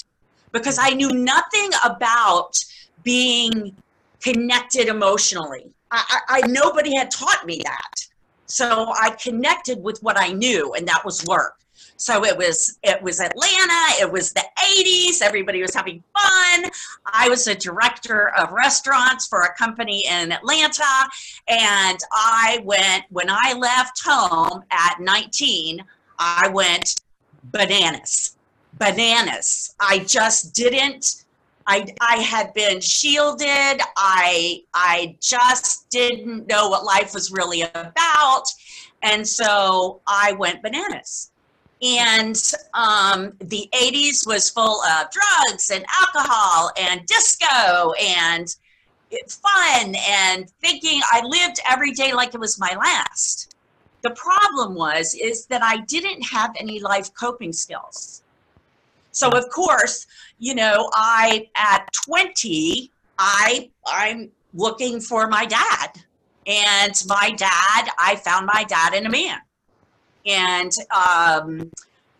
because 0.52 0.78
I 0.80 0.90
knew 0.90 1.10
nothing 1.10 1.70
about 1.84 2.58
being 3.02 3.76
connected 4.20 4.88
emotionally. 4.88 5.70
I, 5.90 6.04
I, 6.08 6.20
I 6.28 6.46
nobody 6.46 6.96
had 6.96 7.10
taught 7.10 7.44
me 7.44 7.60
that. 7.64 8.06
So 8.46 8.92
I 9.00 9.10
connected 9.10 9.82
with 9.82 10.02
what 10.02 10.18
I 10.18 10.32
knew, 10.32 10.72
and 10.74 10.86
that 10.88 11.04
was 11.04 11.24
work. 11.26 11.56
So 11.96 12.24
it 12.24 12.36
was 12.36 12.78
it 12.82 13.02
was 13.02 13.20
Atlanta, 13.20 14.00
it 14.00 14.10
was 14.10 14.32
the 14.32 14.44
80s, 14.58 15.20
everybody 15.20 15.60
was 15.60 15.74
having 15.74 16.02
fun. 16.14 16.70
I 17.04 17.28
was 17.28 17.46
a 17.46 17.54
director 17.54 18.30
of 18.38 18.52
restaurants 18.52 19.26
for 19.26 19.42
a 19.42 19.54
company 19.54 20.02
in 20.06 20.32
Atlanta 20.32 20.82
and 21.46 21.98
I 22.10 22.60
went 22.64 23.04
when 23.10 23.28
I 23.28 23.52
left 23.52 24.00
home 24.02 24.62
at 24.70 24.98
19, 24.98 25.84
I 26.18 26.48
went 26.48 27.02
bananas. 27.44 28.36
bananas. 28.78 29.74
I 29.80 30.00
just 30.00 30.54
didn't. 30.54 31.24
I 31.66 31.86
I 32.00 32.16
had 32.16 32.54
been 32.54 32.80
shielded. 32.80 33.80
I 33.96 34.62
I 34.74 35.16
just 35.20 35.88
didn't 35.90 36.46
know 36.46 36.68
what 36.68 36.84
life 36.84 37.14
was 37.14 37.30
really 37.30 37.62
about, 37.62 38.44
and 39.02 39.26
so 39.26 40.00
I 40.06 40.32
went 40.32 40.62
bananas. 40.62 41.30
And 41.82 42.36
um, 42.74 43.32
the 43.38 43.66
80s 43.72 44.26
was 44.26 44.50
full 44.50 44.82
of 44.82 45.06
drugs 45.10 45.70
and 45.70 45.82
alcohol 45.88 46.70
and 46.76 47.06
disco 47.06 47.92
and 47.92 48.54
fun 49.28 49.94
and 50.08 50.48
thinking 50.60 51.00
I 51.10 51.22
lived 51.24 51.58
every 51.68 51.92
day 51.92 52.12
like 52.12 52.34
it 52.34 52.40
was 52.40 52.58
my 52.58 52.76
last. 52.78 53.49
The 54.02 54.10
problem 54.10 54.74
was 54.74 55.14
is 55.14 55.46
that 55.46 55.62
I 55.62 55.78
didn't 55.78 56.22
have 56.22 56.54
any 56.58 56.80
life 56.80 57.12
coping 57.14 57.52
skills. 57.52 58.22
So 59.12 59.30
of 59.30 59.48
course, 59.50 60.06
you 60.38 60.54
know, 60.54 60.88
I 60.94 61.48
at 61.56 61.86
20, 62.06 62.90
I 63.18 63.70
I'm 63.86 64.30
looking 64.54 65.00
for 65.00 65.28
my 65.28 65.44
dad. 65.44 65.90
And 66.46 66.94
my 67.06 67.32
dad, 67.36 67.90
I 67.98 68.16
found 68.24 68.48
my 68.52 68.64
dad 68.64 68.94
in 68.94 69.06
a 69.06 69.10
man. 69.10 69.38
And 70.26 70.72
um, 70.90 71.70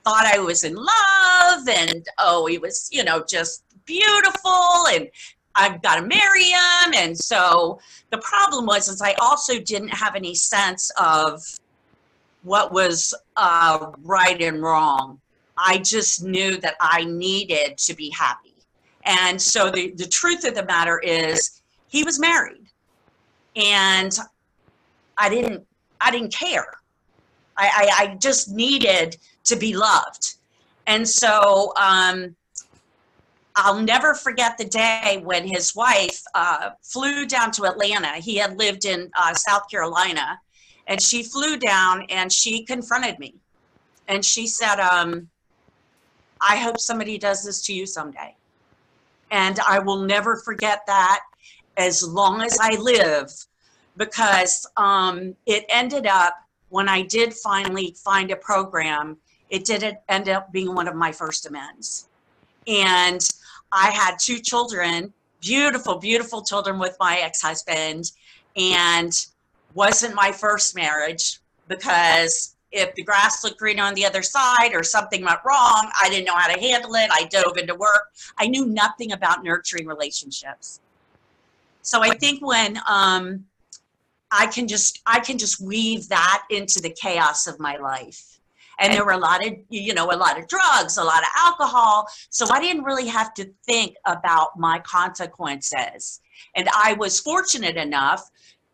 thought 0.05 0.27
I 0.27 0.39
was 0.39 0.65
in 0.65 0.75
love 0.75 1.69
and 1.69 2.07
oh, 2.19 2.47
he 2.47 2.59
was, 2.59 2.89
you 2.93 3.05
know, 3.05 3.25
just 3.27 3.65
beautiful 3.87 4.87
and 4.93 5.09
I've 5.55 5.83
got 5.83 5.97
to 5.97 6.03
marry 6.03 6.45
him. 6.45 6.95
And 6.95 7.19
so 7.19 7.81
the 8.11 8.19
problem 8.19 8.67
was 8.67 8.89
is 8.89 9.03
I 9.03 9.15
also 9.15 9.59
didn't 9.59 9.89
have 9.89 10.15
any 10.15 10.35
sense 10.35 10.91
of 11.01 11.43
what 12.43 12.73
was 12.73 13.15
uh, 13.37 13.93
right 14.03 14.41
and 14.41 14.63
wrong. 14.63 15.21
I 15.57 15.79
just 15.79 16.23
knew 16.23 16.57
that 16.59 16.75
I 16.81 17.05
needed 17.05 17.77
to 17.79 17.95
be 17.95 18.11
happy. 18.11 18.55
And 19.05 19.41
so 19.41 19.71
the, 19.71 19.93
the 19.93 20.07
truth 20.07 20.45
of 20.45 20.55
the 20.55 20.65
matter 20.65 20.99
is 21.01 21.63
he 21.89 22.03
was 22.05 22.19
married 22.19 22.67
and 23.57 24.17
I 25.19 25.29
didn't, 25.29 25.67
I 26.01 26.11
didn't 26.11 26.33
care. 26.33 26.79
I, 27.57 27.67
I, 27.99 28.05
I 28.05 28.15
just 28.17 28.51
needed 28.51 29.17
to 29.45 29.57
be 29.57 29.77
loved. 29.77 30.35
And 30.87 31.07
so 31.07 31.73
um, 31.77 32.35
I'll 33.57 33.81
never 33.81 34.15
forget 34.15 34.57
the 34.57 34.65
day 34.65 35.21
when 35.23 35.47
his 35.47 35.75
wife 35.75 36.23
uh, 36.35 36.71
flew 36.83 37.27
down 37.27 37.51
to 37.53 37.65
Atlanta. 37.65 38.15
He 38.15 38.37
had 38.37 38.59
lived 38.59 38.85
in 38.85 39.11
uh, 39.19 39.35
South 39.35 39.69
Carolina, 39.71 40.41
and 40.91 41.01
she 41.01 41.23
flew 41.23 41.57
down 41.57 42.05
and 42.11 42.31
she 42.31 42.65
confronted 42.65 43.19
me. 43.21 43.37
And 44.09 44.25
she 44.25 44.49
said, 44.49 44.81
um, 44.81 45.29
I 46.41 46.57
hope 46.57 46.81
somebody 46.81 47.17
does 47.17 47.45
this 47.45 47.63
to 47.67 47.73
you 47.73 47.87
someday. 47.87 48.35
And 49.31 49.61
I 49.61 49.79
will 49.79 50.05
never 50.05 50.37
forget 50.37 50.81
that 50.89 51.21
as 51.77 52.03
long 52.03 52.43
as 52.43 52.59
I 52.61 52.75
live 52.81 53.31
because 53.97 54.69
um, 54.77 55.37
it 55.47 55.65
ended 55.69 56.07
up 56.07 56.35
when 56.71 56.89
I 56.89 57.03
did 57.03 57.35
finally 57.35 57.95
find 58.05 58.33
a 58.33 58.37
program, 58.37 59.17
it 59.49 59.65
didn't 59.65 59.99
end 60.09 60.29
up 60.29 60.53
being 60.53 60.75
one 60.75 60.89
of 60.89 60.97
my 60.97 61.13
first 61.13 61.47
amends. 61.47 62.09
And 62.67 63.27
I 63.71 63.91
had 63.91 64.17
two 64.21 64.41
children, 64.41 65.13
beautiful, 65.41 65.99
beautiful 65.99 66.43
children 66.43 66.81
with 66.81 66.97
my 66.99 67.19
ex-husband, 67.19 68.11
and 68.57 69.13
wasn't 69.75 70.15
my 70.15 70.33
first 70.33 70.75
marriage 70.75 71.41
because 71.69 72.57
if 72.73 72.95
the 72.95 73.03
grass 73.03 73.43
looked 73.43 73.59
green 73.59 73.81
on 73.81 73.95
the 73.95 74.07
other 74.07 74.23
side 74.23 74.75
or 74.75 74.83
something 74.83 75.25
went 75.25 75.41
wrong, 75.45 75.91
I 76.01 76.09
didn't 76.09 76.27
know 76.27 76.37
how 76.37 76.53
to 76.53 76.61
handle 76.61 76.95
it. 76.95 77.11
I 77.13 77.25
dove 77.25 77.57
into 77.57 77.75
work. 77.75 78.13
I 78.39 78.47
knew 78.47 78.67
nothing 78.67 79.13
about 79.13 79.43
nurturing 79.43 79.87
relationships. 79.87 80.81
So 81.83 82.03
I 82.03 82.11
think 82.11 82.47
when 82.47 82.79
um, 82.89 83.45
I 84.31 84.47
can 84.47 84.69
just 84.69 85.01
I 85.07 85.21
can 85.21 85.39
just 85.39 85.61
weave 85.61 86.09
that 86.09 86.45
into 86.51 86.81
the 86.81 86.91
chaos 86.91 87.47
of 87.47 87.59
my 87.59 87.77
life. 87.77 88.39
And 88.79 88.95
there 88.95 89.05
were 89.05 89.13
a 89.13 89.19
lot 89.19 89.47
of 89.47 89.55
you 89.69 89.93
know 89.93 90.11
a 90.11 90.17
lot 90.17 90.39
of 90.39 90.47
drugs, 90.47 90.97
a 90.97 91.05
lot 91.05 91.23
of 91.23 91.29
alcohol. 91.37 92.07
So 92.31 92.47
I 92.51 92.61
didn't 92.61 92.85
really 92.85 93.09
have 93.09 93.35
to 93.35 93.51
think 93.65 93.97
about 94.07 94.59
my 94.59 94.79
consequences. 94.81 96.21
And 96.55 96.69
I 96.75 96.95
was 96.95 97.21
fortunate 97.21 97.77
enough 97.77 98.31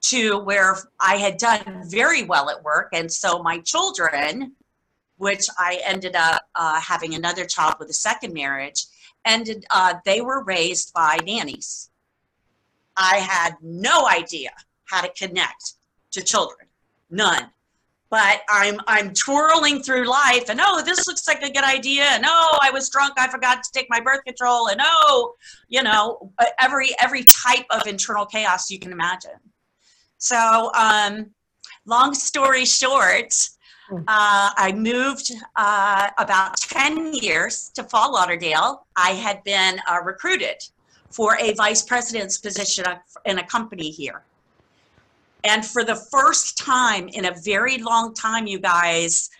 to 0.08 0.38
where 0.38 0.76
I 1.00 1.16
had 1.16 1.36
done 1.36 1.82
very 1.86 2.22
well 2.22 2.48
at 2.48 2.62
work. 2.62 2.90
And 2.92 3.10
so 3.10 3.42
my 3.42 3.58
children, 3.60 4.52
which 5.16 5.48
I 5.58 5.80
ended 5.84 6.14
up 6.14 6.42
uh, 6.54 6.80
having 6.80 7.14
another 7.14 7.44
child 7.44 7.74
with 7.80 7.90
a 7.90 7.94
second 7.94 8.32
marriage, 8.32 8.86
ended, 9.24 9.64
uh, 9.70 9.94
they 10.04 10.20
were 10.20 10.44
raised 10.44 10.92
by 10.94 11.18
nannies. 11.24 11.90
I 12.96 13.16
had 13.16 13.56
no 13.60 14.06
idea 14.06 14.50
how 14.84 15.02
to 15.02 15.12
connect 15.12 15.74
to 16.12 16.22
children, 16.22 16.68
none. 17.10 17.50
But 18.08 18.42
I'm 18.48 18.78
I'm 18.86 19.12
twirling 19.12 19.82
through 19.82 20.08
life, 20.08 20.48
and 20.48 20.60
oh, 20.62 20.80
this 20.80 21.08
looks 21.08 21.26
like 21.26 21.42
a 21.42 21.50
good 21.50 21.64
idea, 21.64 22.04
and 22.04 22.24
oh, 22.24 22.58
I 22.62 22.70
was 22.70 22.88
drunk, 22.88 23.14
I 23.18 23.26
forgot 23.26 23.64
to 23.64 23.72
take 23.72 23.88
my 23.90 23.98
birth 23.98 24.22
control, 24.24 24.68
and 24.68 24.80
oh, 24.80 25.34
you 25.66 25.82
know, 25.82 26.32
every 26.60 26.90
every 27.00 27.24
type 27.24 27.66
of 27.70 27.88
internal 27.88 28.24
chaos 28.24 28.70
you 28.70 28.78
can 28.78 28.92
imagine. 28.92 29.32
So, 30.18 30.70
um, 30.74 31.30
long 31.84 32.14
story 32.14 32.64
short, 32.64 33.34
hmm. 33.88 33.98
uh, 34.08 34.50
I 34.56 34.72
moved 34.76 35.32
uh, 35.56 36.08
about 36.18 36.56
10 36.58 37.14
years 37.14 37.70
to 37.74 37.84
Fort 37.84 38.12
Lauderdale. 38.12 38.86
I 38.96 39.10
had 39.10 39.44
been 39.44 39.78
uh, 39.88 40.00
recruited 40.02 40.56
for 41.10 41.36
a 41.40 41.52
vice 41.54 41.82
president's 41.82 42.38
position 42.38 42.84
in 43.24 43.38
a 43.38 43.46
company 43.46 43.90
here. 43.90 44.22
And 45.44 45.64
for 45.64 45.84
the 45.84 45.94
first 45.94 46.58
time 46.58 47.08
in 47.08 47.26
a 47.26 47.34
very 47.44 47.78
long 47.78 48.12
time, 48.14 48.46
you 48.46 48.58
guys, 48.58 49.30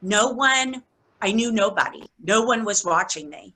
no 0.00 0.28
one, 0.28 0.82
I 1.20 1.32
knew 1.32 1.50
nobody, 1.50 2.04
no 2.22 2.42
one 2.42 2.64
was 2.64 2.84
watching 2.84 3.28
me. 3.28 3.52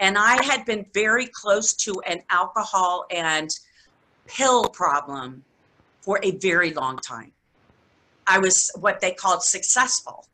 And 0.00 0.16
I 0.16 0.42
had 0.42 0.64
been 0.64 0.86
very 0.94 1.26
close 1.26 1.74
to 1.74 2.00
an 2.06 2.22
alcohol 2.30 3.04
and 3.10 3.50
pill 4.26 4.64
problem 4.64 5.44
for 6.04 6.20
a 6.22 6.32
very 6.32 6.72
long 6.74 6.98
time. 6.98 7.32
I 8.26 8.38
was 8.38 8.70
what 8.78 9.00
they 9.00 9.12
called 9.12 9.42
successful, 9.42 10.26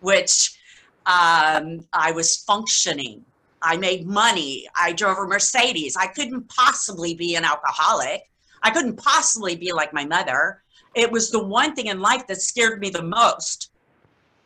which 0.00 0.58
um, 1.04 1.80
I 1.92 2.12
was 2.12 2.36
functioning. 2.36 3.24
I 3.60 3.76
made 3.76 4.06
money. 4.06 4.68
I 4.74 4.92
drove 4.92 5.18
a 5.18 5.26
Mercedes. 5.26 5.96
I 5.96 6.06
couldn't 6.06 6.48
possibly 6.48 7.14
be 7.14 7.34
an 7.34 7.44
alcoholic. 7.44 8.30
I 8.62 8.70
couldn't 8.70 8.96
possibly 8.96 9.54
be 9.54 9.72
like 9.72 9.92
my 9.92 10.04
mother. 10.04 10.62
It 10.94 11.10
was 11.10 11.30
the 11.30 11.44
one 11.44 11.74
thing 11.74 11.86
in 11.86 12.00
life 12.00 12.26
that 12.28 12.40
scared 12.40 12.80
me 12.80 12.90
the 12.90 13.02
most. 13.02 13.70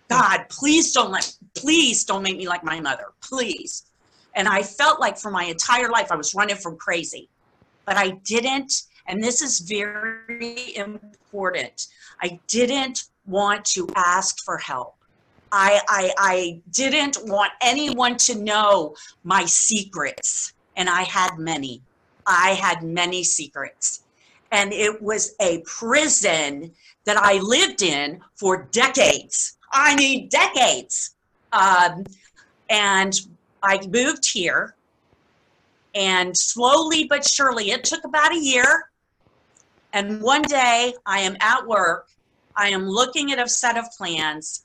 God, 0.09 0.47
please 0.51 0.92
don't 0.92 1.11
let, 1.11 1.33
please 1.55 2.05
don't 2.05 2.23
make 2.23 2.37
me 2.37 2.49
like 2.49 2.64
my 2.64 2.81
mother, 2.81 3.07
please. 3.23 3.85
And 4.35 4.49
I 4.49 4.62
felt 4.62 5.01
like 5.01 5.16
for 5.16 5.31
my 5.31 5.45
entire 5.45 5.90
life 5.90 6.11
I 6.11 6.16
was 6.16 6.35
running 6.35 6.57
from 6.57 6.77
crazy, 6.77 7.29
but 7.87 7.97
I 7.97 8.11
didn't 8.25 8.83
and 9.07 9.23
this 9.23 9.43
is 9.43 9.61
very 9.61 10.77
important. 10.77 11.88
I 12.21 12.38
didn't 12.47 13.05
want 13.27 13.65
to 13.67 13.88
ask 13.97 14.37
for 14.45 14.59
help. 14.59 14.97
I, 15.51 15.81
I, 15.88 16.12
I 16.19 16.61
didn't 16.71 17.19
want 17.25 17.53
anyone 17.61 18.17
to 18.19 18.35
know 18.37 18.97
my 19.23 19.45
secrets, 19.45 20.55
and 20.77 20.88
I 20.88 21.03
had 21.03 21.38
many. 21.38 21.83
I 22.27 22.51
had 22.51 22.83
many 22.83 23.23
secrets. 23.23 24.03
And 24.51 24.73
it 24.73 25.01
was 25.03 25.35
a 25.41 25.62
prison 25.67 26.73
that 27.05 27.17
I 27.17 27.38
lived 27.38 27.83
in 27.83 28.21
for 28.35 28.69
decades. 28.71 29.59
I 29.73 29.95
mean, 29.97 30.29
decades. 30.29 31.17
Um, 31.53 32.05
and 32.71 33.15
I 33.62 33.87
moved 33.88 34.31
here, 34.31 34.75
and 35.95 36.35
slowly 36.37 37.05
but 37.05 37.29
surely, 37.29 37.71
it 37.71 37.85
took 37.85 38.05
about 38.05 38.33
a 38.33 38.38
year 38.38 38.91
and 39.93 40.23
one 40.23 40.43
day 40.43 40.95
I 41.07 41.21
am 41.21 41.37
at 41.41 41.67
work, 41.67 42.09
I 42.57 42.69
am 42.69 42.89
looking 42.89 43.33
at 43.33 43.39
a 43.39 43.49
set 43.49 43.77
of 43.77 43.85
plans, 43.97 44.65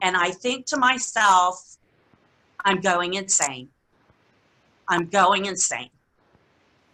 and 0.00 0.16
I 0.16 0.30
think 0.30 0.66
to 0.66 0.76
myself, 0.76 1.76
I'm 2.64 2.80
going 2.80 3.14
insane. 3.14 3.68
I'm 4.88 5.06
going 5.06 5.46
insane. 5.46 5.90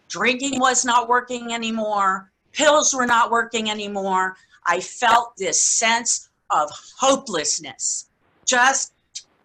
Drinking 0.09 0.59
was 0.59 0.83
not 0.83 1.07
working 1.07 1.53
anymore. 1.53 2.31
Pills 2.51 2.93
were 2.93 3.05
not 3.05 3.31
working 3.31 3.69
anymore. 3.69 4.35
I 4.65 4.81
felt 4.81 5.37
this 5.37 5.61
sense 5.61 6.29
of 6.49 6.69
hopelessness, 6.99 8.09
just 8.45 8.93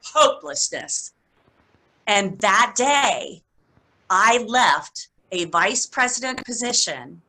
hopelessness. 0.03 1.13
And 2.09 2.39
that 2.41 2.75
day, 2.77 3.43
I 4.11 4.39
left 4.39 5.09
a 5.33 5.47
vice 5.47 5.87
president 5.87 6.45
position 6.45 7.23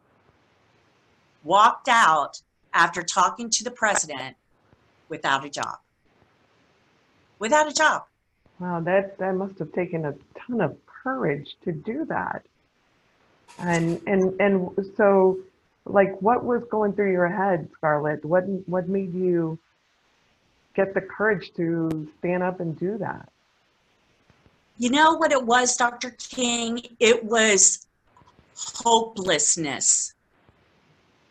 walked 1.48 1.88
out 1.88 2.42
after 2.74 3.02
talking 3.02 3.50
to 3.50 3.64
the 3.64 3.72
president 3.72 4.36
without 5.10 5.46
a 5.46 5.50
job. 5.50 5.78
Without 7.40 7.70
a 7.72 7.74
job. 7.74 8.04
Wow, 8.60 8.82
that, 8.82 9.18
that 9.20 9.36
must 9.36 9.58
have 9.60 9.72
taken 9.72 10.06
a 10.06 10.14
ton 10.38 10.62
of 10.62 10.76
courage 10.86 11.56
to 11.64 11.72
do 11.72 12.06
that. 12.06 12.46
And, 13.60 14.02
and, 14.06 14.40
and 14.42 14.70
so, 14.98 15.40
like, 15.86 16.22
what 16.22 16.44
was 16.44 16.64
going 16.70 16.94
through 16.94 17.12
your 17.12 17.28
head, 17.30 17.70
Scarlette? 17.82 18.26
What, 18.26 18.44
what 18.68 18.90
made 18.90 19.14
you 19.14 19.58
get 20.76 20.94
the 20.94 21.02
courage 21.02 21.52
to 21.56 22.08
stand 22.20 22.44
up 22.44 22.60
and 22.60 22.78
do 22.78 22.98
that? 22.98 23.30
You 24.78 24.90
know 24.92 25.14
what 25.14 25.32
it 25.32 25.44
was, 25.44 25.76
Dr. 25.76 26.12
King? 26.12 26.82
It 27.00 27.24
was 27.24 27.88
hopelessness, 28.56 30.14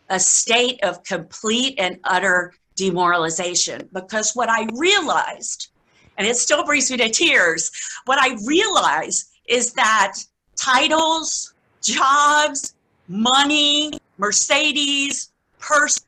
a 0.09 0.19
state 0.19 0.83
of 0.83 1.03
complete 1.03 1.75
and 1.77 1.99
utter 2.03 2.53
demoralization. 2.75 3.89
Because 3.93 4.33
what 4.33 4.49
I 4.49 4.67
realized, 4.75 5.69
and 6.17 6.27
it 6.27 6.37
still 6.37 6.63
brings 6.63 6.89
me 6.89 6.97
to 6.97 7.09
tears, 7.09 7.71
what 8.05 8.19
I 8.21 8.37
realized 8.45 9.29
is 9.47 9.73
that 9.73 10.15
titles, 10.55 11.53
jobs, 11.81 12.75
money, 13.07 13.93
Mercedes, 14.17 15.31
purse, 15.59 16.05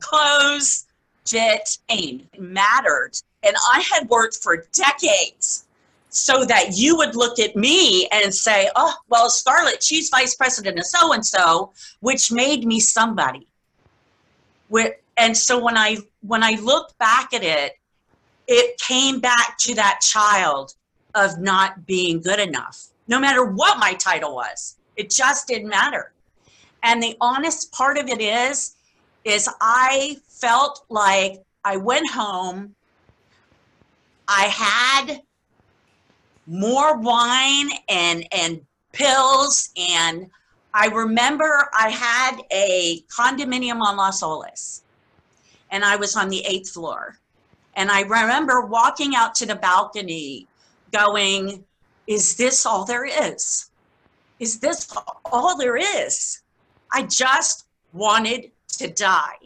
clothes, 0.00 0.86
jet, 1.24 1.76
aim 1.88 2.28
mattered. 2.38 3.12
And 3.42 3.54
I 3.72 3.82
had 3.92 4.08
worked 4.08 4.36
for 4.36 4.66
decades 4.72 5.66
so 6.10 6.44
that 6.44 6.76
you 6.76 6.96
would 6.96 7.14
look 7.14 7.38
at 7.38 7.56
me 7.56 8.06
and 8.08 8.34
say, 8.34 8.68
oh, 8.76 8.94
well, 9.08 9.30
Scarlette, 9.30 9.80
she's 9.80 10.10
vice 10.10 10.34
president 10.34 10.78
of 10.78 10.84
so 10.84 11.12
and 11.12 11.24
so, 11.24 11.72
which 12.00 12.30
made 12.30 12.66
me 12.66 12.80
somebody. 12.80 13.46
And 15.16 15.36
so 15.36 15.62
when 15.62 15.76
I 15.76 15.98
when 16.22 16.42
I 16.42 16.52
look 16.62 16.96
back 16.98 17.32
at 17.32 17.42
it, 17.42 17.78
it 18.46 18.78
came 18.78 19.20
back 19.20 19.56
to 19.58 19.74
that 19.74 20.00
child 20.00 20.74
of 21.14 21.38
not 21.38 21.86
being 21.86 22.20
good 22.20 22.40
enough, 22.40 22.86
no 23.06 23.20
matter 23.20 23.44
what 23.44 23.78
my 23.78 23.94
title 23.94 24.34
was. 24.34 24.76
It 24.96 25.10
just 25.10 25.46
didn't 25.46 25.68
matter. 25.68 26.12
And 26.82 27.02
the 27.02 27.16
honest 27.20 27.72
part 27.72 27.98
of 27.98 28.08
it 28.08 28.20
is, 28.20 28.76
is 29.24 29.48
I 29.60 30.16
felt 30.28 30.84
like 30.88 31.42
I 31.64 31.76
went 31.76 32.10
home, 32.10 32.74
I 34.26 34.44
had 34.44 35.22
more 36.50 36.98
wine 36.98 37.70
and 37.88 38.26
and 38.32 38.60
pills 38.92 39.70
and 39.78 40.28
I 40.74 40.86
remember 40.88 41.68
I 41.72 41.90
had 41.90 42.40
a 42.52 43.02
condominium 43.02 43.80
on 43.80 43.96
Las 43.96 44.22
Olas 44.22 44.82
and 45.70 45.84
I 45.84 45.96
was 45.96 46.16
on 46.16 46.28
the 46.28 46.44
eighth 46.46 46.70
floor. 46.70 47.18
And 47.74 47.90
I 47.90 48.02
remember 48.02 48.62
walking 48.62 49.14
out 49.14 49.34
to 49.36 49.46
the 49.46 49.54
balcony 49.54 50.46
going, 50.92 51.64
Is 52.06 52.36
this 52.36 52.66
all 52.66 52.84
there 52.84 53.04
is? 53.04 53.70
Is 54.38 54.58
this 54.58 54.92
all 55.24 55.56
there 55.56 55.76
is? 55.76 56.42
I 56.92 57.04
just 57.04 57.66
wanted 57.92 58.50
to 58.78 58.88
die. 58.88 59.36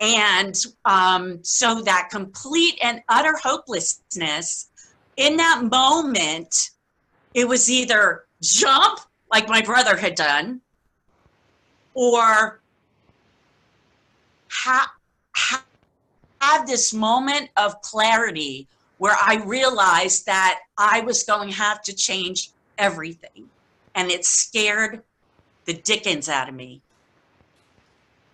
And 0.00 0.54
um, 0.84 1.42
so 1.42 1.82
that 1.82 2.08
complete 2.10 2.78
and 2.82 3.02
utter 3.08 3.36
hopelessness 3.36 4.70
in 5.18 5.36
that 5.36 5.64
moment, 5.64 6.70
it 7.34 7.46
was 7.46 7.68
either 7.68 8.24
jump 8.40 9.00
like 9.30 9.48
my 9.48 9.60
brother 9.60 9.96
had 9.96 10.14
done 10.14 10.60
or 11.92 12.60
ha- 14.50 14.92
ha- 15.34 15.64
have 16.40 16.66
this 16.66 16.94
moment 16.94 17.50
of 17.56 17.80
clarity 17.82 18.68
where 18.98 19.16
I 19.20 19.42
realized 19.44 20.24
that 20.26 20.60
I 20.78 21.00
was 21.00 21.24
going 21.24 21.50
to 21.50 21.54
have 21.54 21.82
to 21.82 21.94
change 21.94 22.50
everything. 22.78 23.50
And 23.96 24.10
it 24.10 24.24
scared 24.24 25.02
the 25.64 25.74
dickens 25.74 26.28
out 26.28 26.48
of 26.48 26.54
me. 26.54 26.80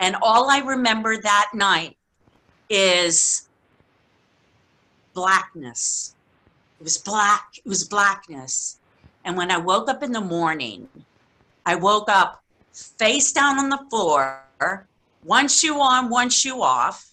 And 0.01 0.17
all 0.21 0.51
I 0.51 0.59
remember 0.59 1.17
that 1.17 1.51
night 1.55 1.97
is 2.69 3.49
blackness. 5.15 6.14
It 6.85 6.93
was 6.93 6.99
black, 6.99 7.47
it 7.57 7.67
was 7.67 7.83
blackness. 7.85 8.79
And 9.25 9.39
when 9.39 9.51
I 9.51 9.57
woke 9.57 9.89
up 9.89 10.03
in 10.03 10.13
the 10.13 10.21
morning, 10.21 10.87
I 11.65 11.77
woke 11.77 12.11
up 12.11 12.43
face 12.75 13.33
down 13.33 13.59
on 13.59 13.71
the 13.71 13.81
floor, 13.89 14.43
one 15.23 15.49
shoe 15.49 15.81
on, 15.81 16.11
one 16.11 16.29
shoe 16.29 16.61
off. 16.61 17.11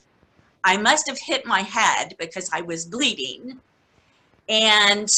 I 0.66 0.76
must 0.76 1.08
have 1.08 1.18
hit 1.18 1.46
my 1.46 1.62
head 1.62 2.16
because 2.20 2.50
I 2.52 2.60
was 2.60 2.84
bleeding 2.84 3.62
and 4.50 5.10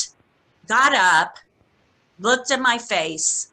got 0.68 0.94
up, 0.94 1.40
looked 2.20 2.52
at 2.52 2.62
my 2.62 2.78
face, 2.78 3.50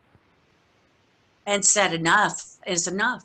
and 1.46 1.64
said, 1.64 1.94
Enough 1.94 2.58
is 2.66 2.86
enough. 2.86 3.24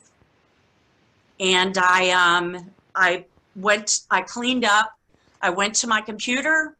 And 1.41 1.77
I, 1.77 2.11
um, 2.11 2.71
I 2.95 3.25
went, 3.57 3.99
I 4.09 4.21
cleaned 4.21 4.63
up, 4.63 4.97
I 5.41 5.49
went 5.49 5.75
to 5.75 5.88
my 5.88 5.99
computer, 5.99 6.77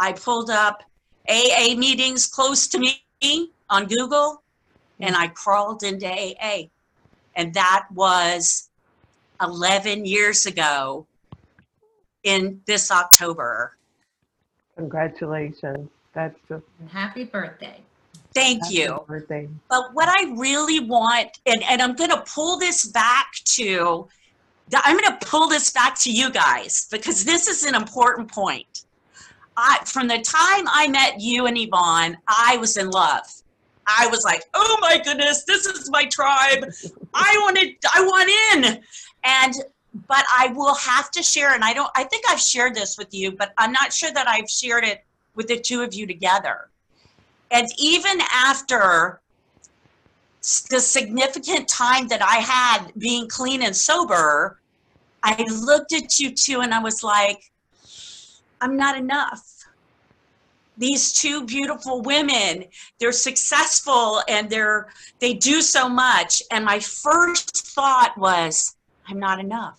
I 0.00 0.12
pulled 0.12 0.48
up 0.48 0.82
AA 1.28 1.74
meetings 1.76 2.26
close 2.26 2.66
to 2.68 2.78
me 2.78 3.52
on 3.68 3.86
Google, 3.86 4.42
and 4.98 5.14
I 5.14 5.28
crawled 5.28 5.82
into 5.82 6.08
AA. 6.08 6.62
And 7.36 7.52
that 7.54 7.86
was 7.92 8.70
11 9.42 10.06
years 10.06 10.46
ago 10.46 11.06
in 12.24 12.60
this 12.66 12.90
October. 12.90 13.76
Congratulations. 14.76 15.90
That's 16.14 16.36
just 16.48 16.64
Happy 16.88 17.24
birthday. 17.24 17.80
Thank 18.32 18.64
happy 18.64 18.74
you. 18.74 19.04
birthday. 19.06 19.48
But 19.68 19.92
what 19.92 20.08
I 20.08 20.32
really 20.34 20.80
want, 20.80 21.38
and, 21.44 21.62
and 21.64 21.82
I'm 21.82 21.94
going 21.94 22.10
to 22.10 22.24
pull 22.26 22.58
this 22.58 22.86
back 22.86 23.32
to, 23.56 24.08
I'm 24.72 24.96
going 24.98 25.18
to 25.18 25.26
pull 25.26 25.48
this 25.48 25.70
back 25.70 25.98
to 26.00 26.12
you 26.12 26.30
guys 26.30 26.88
because 26.90 27.24
this 27.24 27.48
is 27.48 27.64
an 27.64 27.74
important 27.74 28.30
point. 28.30 28.84
I, 29.60 29.78
from 29.84 30.08
the 30.08 30.18
time 30.18 30.64
I 30.68 30.88
met 30.88 31.20
you 31.20 31.46
and 31.46 31.56
Yvonne, 31.58 32.16
I 32.26 32.56
was 32.56 32.78
in 32.78 32.88
love. 32.88 33.26
I 33.86 34.06
was 34.06 34.24
like, 34.24 34.44
oh 34.54 34.78
my 34.80 34.98
goodness, 34.98 35.44
this 35.44 35.66
is 35.66 35.90
my 35.90 36.04
tribe. 36.06 36.64
I 37.14 37.38
wanted, 37.42 37.76
I 37.94 38.00
want 38.00 38.30
in. 38.54 38.82
And, 39.24 39.54
but 40.08 40.24
I 40.34 40.48
will 40.54 40.74
have 40.76 41.10
to 41.10 41.22
share, 41.22 41.54
and 41.54 41.62
I 41.62 41.74
don't, 41.74 41.90
I 41.94 42.04
think 42.04 42.24
I've 42.30 42.40
shared 42.40 42.74
this 42.74 42.96
with 42.96 43.12
you, 43.12 43.32
but 43.32 43.52
I'm 43.58 43.72
not 43.72 43.92
sure 43.92 44.10
that 44.12 44.26
I've 44.26 44.48
shared 44.48 44.84
it 44.84 45.04
with 45.34 45.48
the 45.48 45.58
two 45.58 45.82
of 45.82 45.92
you 45.92 46.06
together. 46.06 46.70
And 47.50 47.68
even 47.78 48.18
after 48.32 49.20
the 50.70 50.80
significant 50.80 51.68
time 51.68 52.08
that 52.08 52.22
I 52.22 52.36
had 52.36 52.92
being 52.96 53.28
clean 53.28 53.62
and 53.62 53.76
sober, 53.76 54.58
I 55.22 55.44
looked 55.50 55.92
at 55.92 56.18
you 56.18 56.30
two 56.30 56.60
and 56.60 56.72
I 56.72 56.78
was 56.78 57.02
like, 57.02 57.50
I'm 58.60 58.76
not 58.76 58.96
enough. 58.96 59.64
These 60.76 61.12
two 61.12 61.44
beautiful 61.44 62.00
women, 62.02 62.64
they're 62.98 63.12
successful 63.12 64.22
and 64.28 64.48
they're 64.48 64.88
they 65.18 65.34
do 65.34 65.60
so 65.60 65.88
much. 65.88 66.42
And 66.50 66.64
my 66.64 66.78
first 66.80 67.66
thought 67.68 68.16
was, 68.16 68.76
I'm 69.08 69.18
not 69.18 69.40
enough. 69.40 69.78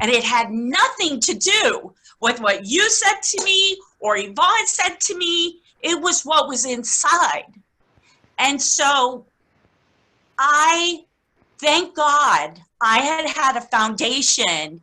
And 0.00 0.10
it 0.10 0.24
had 0.24 0.50
nothing 0.50 1.20
to 1.20 1.34
do 1.34 1.94
with 2.20 2.40
what 2.40 2.66
you 2.66 2.90
said 2.90 3.20
to 3.22 3.44
me 3.44 3.78
or 4.00 4.16
Yvonne 4.16 4.66
said 4.66 5.00
to 5.00 5.16
me. 5.16 5.60
It 5.82 6.00
was 6.00 6.24
what 6.24 6.48
was 6.48 6.64
inside. 6.64 7.52
And 8.38 8.60
so 8.60 9.24
I 10.38 11.04
thank 11.60 11.94
God 11.94 12.60
I 12.80 12.98
had 12.98 13.28
had 13.28 13.56
a 13.56 13.60
foundation 13.60 14.82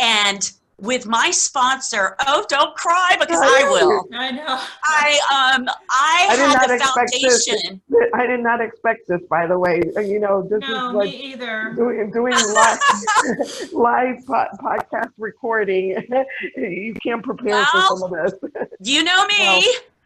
and 0.00 0.52
with 0.78 1.06
my 1.06 1.30
sponsor, 1.30 2.16
oh, 2.26 2.44
don't 2.48 2.74
cry 2.76 3.16
because 3.18 3.40
I 3.40 3.64
will. 3.70 4.06
I 4.12 4.30
know. 4.30 4.60
I 4.84 5.54
um 5.56 5.66
I, 5.90 6.26
I 6.30 6.36
did 6.36 6.42
had 6.46 6.52
not 6.54 6.68
the 6.68 6.74
expect 6.74 7.12
this. 7.12 7.46
foundation. 7.46 7.80
I 8.14 8.26
did 8.26 8.40
not 8.40 8.60
expect 8.60 9.08
this, 9.08 9.20
by 9.30 9.46
the 9.46 9.58
way. 9.58 9.80
Uh, 9.96 10.00
You 10.00 10.20
know, 10.20 10.42
this 10.42 10.60
No, 10.68 10.76
is 10.88 10.92
me 10.92 10.98
like 10.98 11.14
either. 11.14 11.72
doing, 11.76 12.10
doing 12.10 12.34
live, 12.54 12.78
live 13.72 14.16
po- 14.26 14.48
podcast 14.62 15.12
recording. 15.18 15.96
You 16.56 16.94
can't 17.02 17.22
prepare 17.22 17.64
for 17.66 17.80
some 17.88 18.02
of 18.02 18.10
this. 18.10 18.68
You 18.80 19.02
know 19.02 19.26
me. 19.26 19.34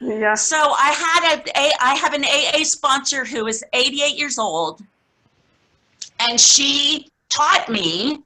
Well, 0.01 0.19
Yeah, 0.21 0.35
So 0.35 0.57
I 0.57 0.93
had 0.93 1.39
a, 1.47 1.59
a 1.59 1.73
I 1.81 1.95
have 1.97 2.15
an 2.15 2.25
AA 2.25 2.63
sponsor 2.65 3.25
who 3.25 3.47
is 3.49 3.65
88 3.73 4.17
years 4.17 4.39
old, 4.39 4.83
and 6.21 6.41
she 6.41 7.09
taught 7.29 7.69
me 7.69 8.21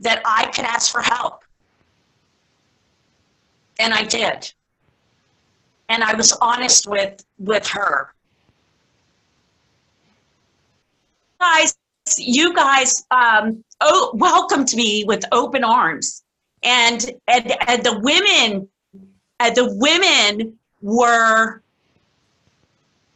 that 0.00 0.22
I 0.24 0.46
could 0.46 0.64
ask 0.64 0.90
for 0.92 1.02
help, 1.02 1.42
and 3.78 3.94
I 3.94 4.02
did, 4.02 4.52
and 5.88 6.02
I 6.02 6.14
was 6.14 6.32
honest 6.40 6.88
with 6.88 7.24
with 7.38 7.66
her. 7.68 8.12
Guys, 11.40 11.76
you 12.16 12.54
guys 12.54 13.04
um, 13.10 13.64
oh, 13.80 14.10
welcomed 14.14 14.74
me 14.74 15.04
with 15.06 15.24
open 15.32 15.64
arms, 15.64 16.24
and 16.62 17.10
and, 17.28 17.54
and 17.68 17.84
the 17.84 18.00
women 18.00 18.68
and 19.40 19.54
the 19.54 19.74
women 19.76 20.58
were 20.82 21.62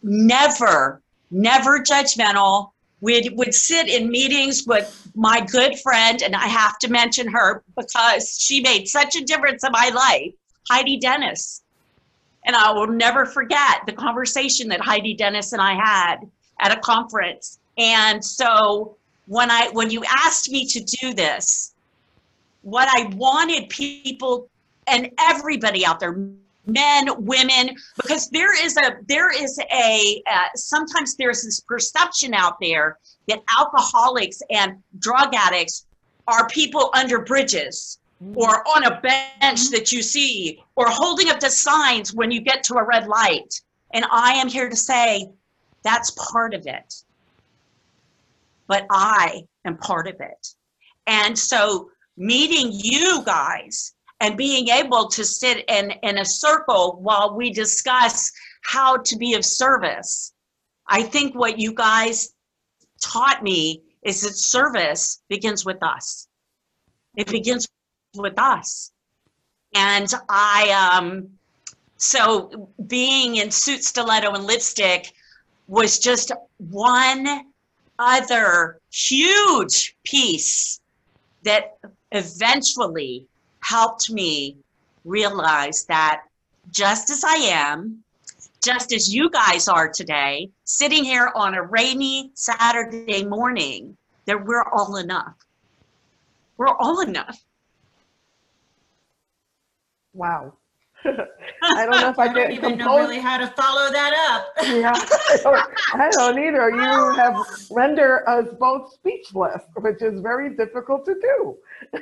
never, 0.03 1.03
never 1.31 1.81
judgmental. 1.81 2.71
We 3.01 3.29
would 3.35 3.53
sit 3.53 3.89
in 3.89 4.11
meetings 4.11 4.65
with 4.67 5.11
my 5.17 5.41
good 5.41 5.79
friend, 5.81 6.23
and 6.23 6.37
I 6.37 6.47
have 6.47 6.79
to 6.81 6.89
mention 6.89 7.27
her 7.29 7.65
because 7.77 8.39
she 8.39 8.61
made 8.61 8.87
such 8.87 9.17
a 9.17 9.25
difference 9.25 9.65
in 9.65 9.73
my 9.73 9.89
life, 9.89 10.33
Heidi 10.71 10.99
Dennis. 10.99 11.63
And 12.45 12.57
I 12.57 12.73
will 12.73 12.89
never 12.89 13.25
forget 13.25 13.83
the 13.87 13.93
conversation 13.93 14.69
that 14.69 14.81
Heidi 14.81 15.15
Dennis 15.15 15.53
and 15.53 15.63
I 15.63 15.75
had 15.75 16.17
at 16.61 16.77
a 16.77 16.81
conference. 16.81 17.59
And 17.79 18.25
so 18.25 18.97
when 19.27 19.51
I 19.51 19.69
when 19.71 19.91
you 19.91 20.03
asked 20.09 20.51
me 20.51 20.67
to 20.67 20.81
do 20.81 21.15
this, 21.15 21.75
what 22.63 22.89
I 22.91 23.15
wanted 23.15 23.69
people 23.69 24.49
and 24.87 25.11
everybody 25.19 25.87
out 25.87 26.01
there, 26.01 26.17
men, 26.67 27.09
women, 27.25 27.77
because 27.97 28.29
there 28.31 28.65
is 28.65 28.77
a 28.77 28.97
there 29.09 29.31
is 29.31 29.59
a 29.73 30.23
uh, 30.31 30.45
sometimes 30.55 31.17
there's 31.17 31.43
this 31.43 31.61
perception 31.61 32.35
out 32.35 32.59
there 32.61 32.99
that 33.29 33.43
alcoholics 33.57 34.43
and 34.51 34.83
drug 34.99 35.35
addicts 35.35 35.87
are 36.27 36.49
people 36.49 36.91
under 36.95 37.21
bridges 37.21 37.99
or 38.35 38.67
on 38.69 38.85
a 38.85 39.01
bench 39.01 39.71
that 39.71 39.93
you 39.93 40.03
see 40.03 40.63
or 40.77 40.87
holding 40.89 41.29
up 41.29 41.41
the 41.41 41.51
signs 41.51 42.15
when 42.15 42.31
you 42.31 42.41
get 42.41 42.63
to 42.65 42.75
a 42.75 42.85
red 42.85 43.09
light. 43.09 43.61
And 43.93 44.05
I 44.11 44.33
am 44.35 44.49
here 44.49 44.69
to 44.69 44.77
say 44.77 45.29
that's 45.83 46.11
part 46.13 46.55
of 46.55 46.67
it. 46.67 46.95
But 48.67 48.87
I 48.91 49.43
am 49.65 49.77
part 49.77 50.07
of 50.07 50.17
it. 50.21 50.49
And 51.07 51.39
so 51.39 51.91
meeting 52.17 52.71
you 52.73 53.23
guys 53.25 53.95
and 54.21 54.37
being 54.37 54.69
able 54.69 55.09
to 55.09 55.25
sit 55.25 55.65
in, 55.69 55.91
in 56.03 56.19
a 56.19 56.25
circle 56.25 56.99
while 57.01 57.35
we 57.35 57.51
discuss 57.51 58.31
how 58.63 58.99
to 58.99 59.17
be 59.17 59.35
of 59.35 59.45
service. 59.45 60.33
I 60.87 61.03
think 61.03 61.35
what 61.35 61.59
you 61.59 61.75
guys 61.75 62.33
taught 63.01 63.43
me 63.43 63.83
is 64.03 64.21
that 64.23 64.35
service 64.35 65.23
begins 65.29 65.65
with 65.65 65.83
us. 65.83 66.29
It 67.17 67.27
begins 67.27 67.69
with 68.15 68.39
us. 68.39 68.93
And 69.75 70.13
I, 70.29 70.71
um, 70.93 71.29
so 71.97 72.69
being 72.87 73.37
in 73.37 73.51
suit, 73.51 73.85
stiletto, 73.85 74.33
and 74.33 74.45
lipstick 74.45 75.13
was 75.69 75.99
just 75.99 76.33
one 76.59 77.47
other 77.99 78.81
huge 78.91 79.97
piece 80.05 80.81
that 81.45 81.79
eventually 82.11 83.27
helped 83.61 84.11
me 84.11 84.57
realize 85.05 85.85
that 85.85 86.23
just 86.71 87.11
as 87.11 87.25
I 87.25 87.37
am, 87.37 88.03
just 88.63 88.93
as 88.93 89.13
you 89.13 89.31
guys 89.31 89.69
are 89.69 89.89
today, 89.89 90.51
sitting 90.65 91.05
here 91.05 91.33
on 91.35 91.55
a 91.55 91.63
rainy 91.63 92.31
Saturday 92.35 93.25
morning, 93.25 93.97
that 94.27 94.45
we're 94.45 94.63
all 94.63 94.97
enough. 94.97 95.35
We're 96.57 96.69
all 96.69 97.01
enough. 97.01 97.43
Wow. 100.13 100.55
I 101.05 101.87
don't 101.87 102.01
know 102.01 102.11
if 102.11 102.19
I 102.19 102.27
I 102.27 102.33
don't 102.33 102.53
even 102.53 102.79
know 102.79 102.97
really 102.99 103.19
how 103.19 103.37
to 103.37 103.47
follow 103.49 103.91
that 103.91 104.15
up. 104.31 104.67
Yeah, 104.73 104.93
I 104.95 105.37
don't, 105.43 106.01
I 106.01 106.11
don't 106.11 106.39
either. 106.39 106.71
You 106.71 107.11
have 107.17 107.37
rendered 107.71 108.23
us 108.29 108.47
both 108.59 108.93
speechless, 108.93 109.63
which 109.77 110.01
is 110.01 110.21
very 110.21 110.57
difficult 110.57 111.05
to 111.07 111.15
do. 111.15 111.57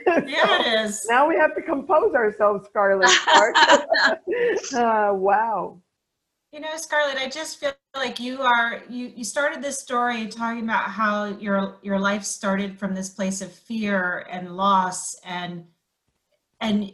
Yeah, 0.06 0.60
it 0.60 0.84
is. 0.84 1.06
Now 1.08 1.26
we 1.26 1.36
have 1.36 1.54
to 1.56 1.62
compose 1.62 2.14
ourselves, 2.14 2.68
Scarlette. 2.68 3.08
Uh, 4.74 5.14
wow. 5.14 5.80
You 6.52 6.60
know, 6.60 6.74
Scarlette, 6.74 7.16
I 7.16 7.28
just 7.28 7.58
feel 7.58 7.72
like 7.94 8.20
you 8.20 8.42
are 8.42 8.82
you 8.88 9.12
you 9.16 9.24
started 9.24 9.62
this 9.62 9.80
story 9.80 10.26
talking 10.26 10.64
about 10.64 10.84
how 10.84 11.26
your 11.26 11.78
your 11.82 11.98
life 11.98 12.24
started 12.24 12.78
from 12.78 12.94
this 12.94 13.08
place 13.08 13.40
of 13.40 13.52
fear 13.52 14.26
and 14.30 14.56
loss 14.56 15.14
and 15.24 15.64
and 16.60 16.92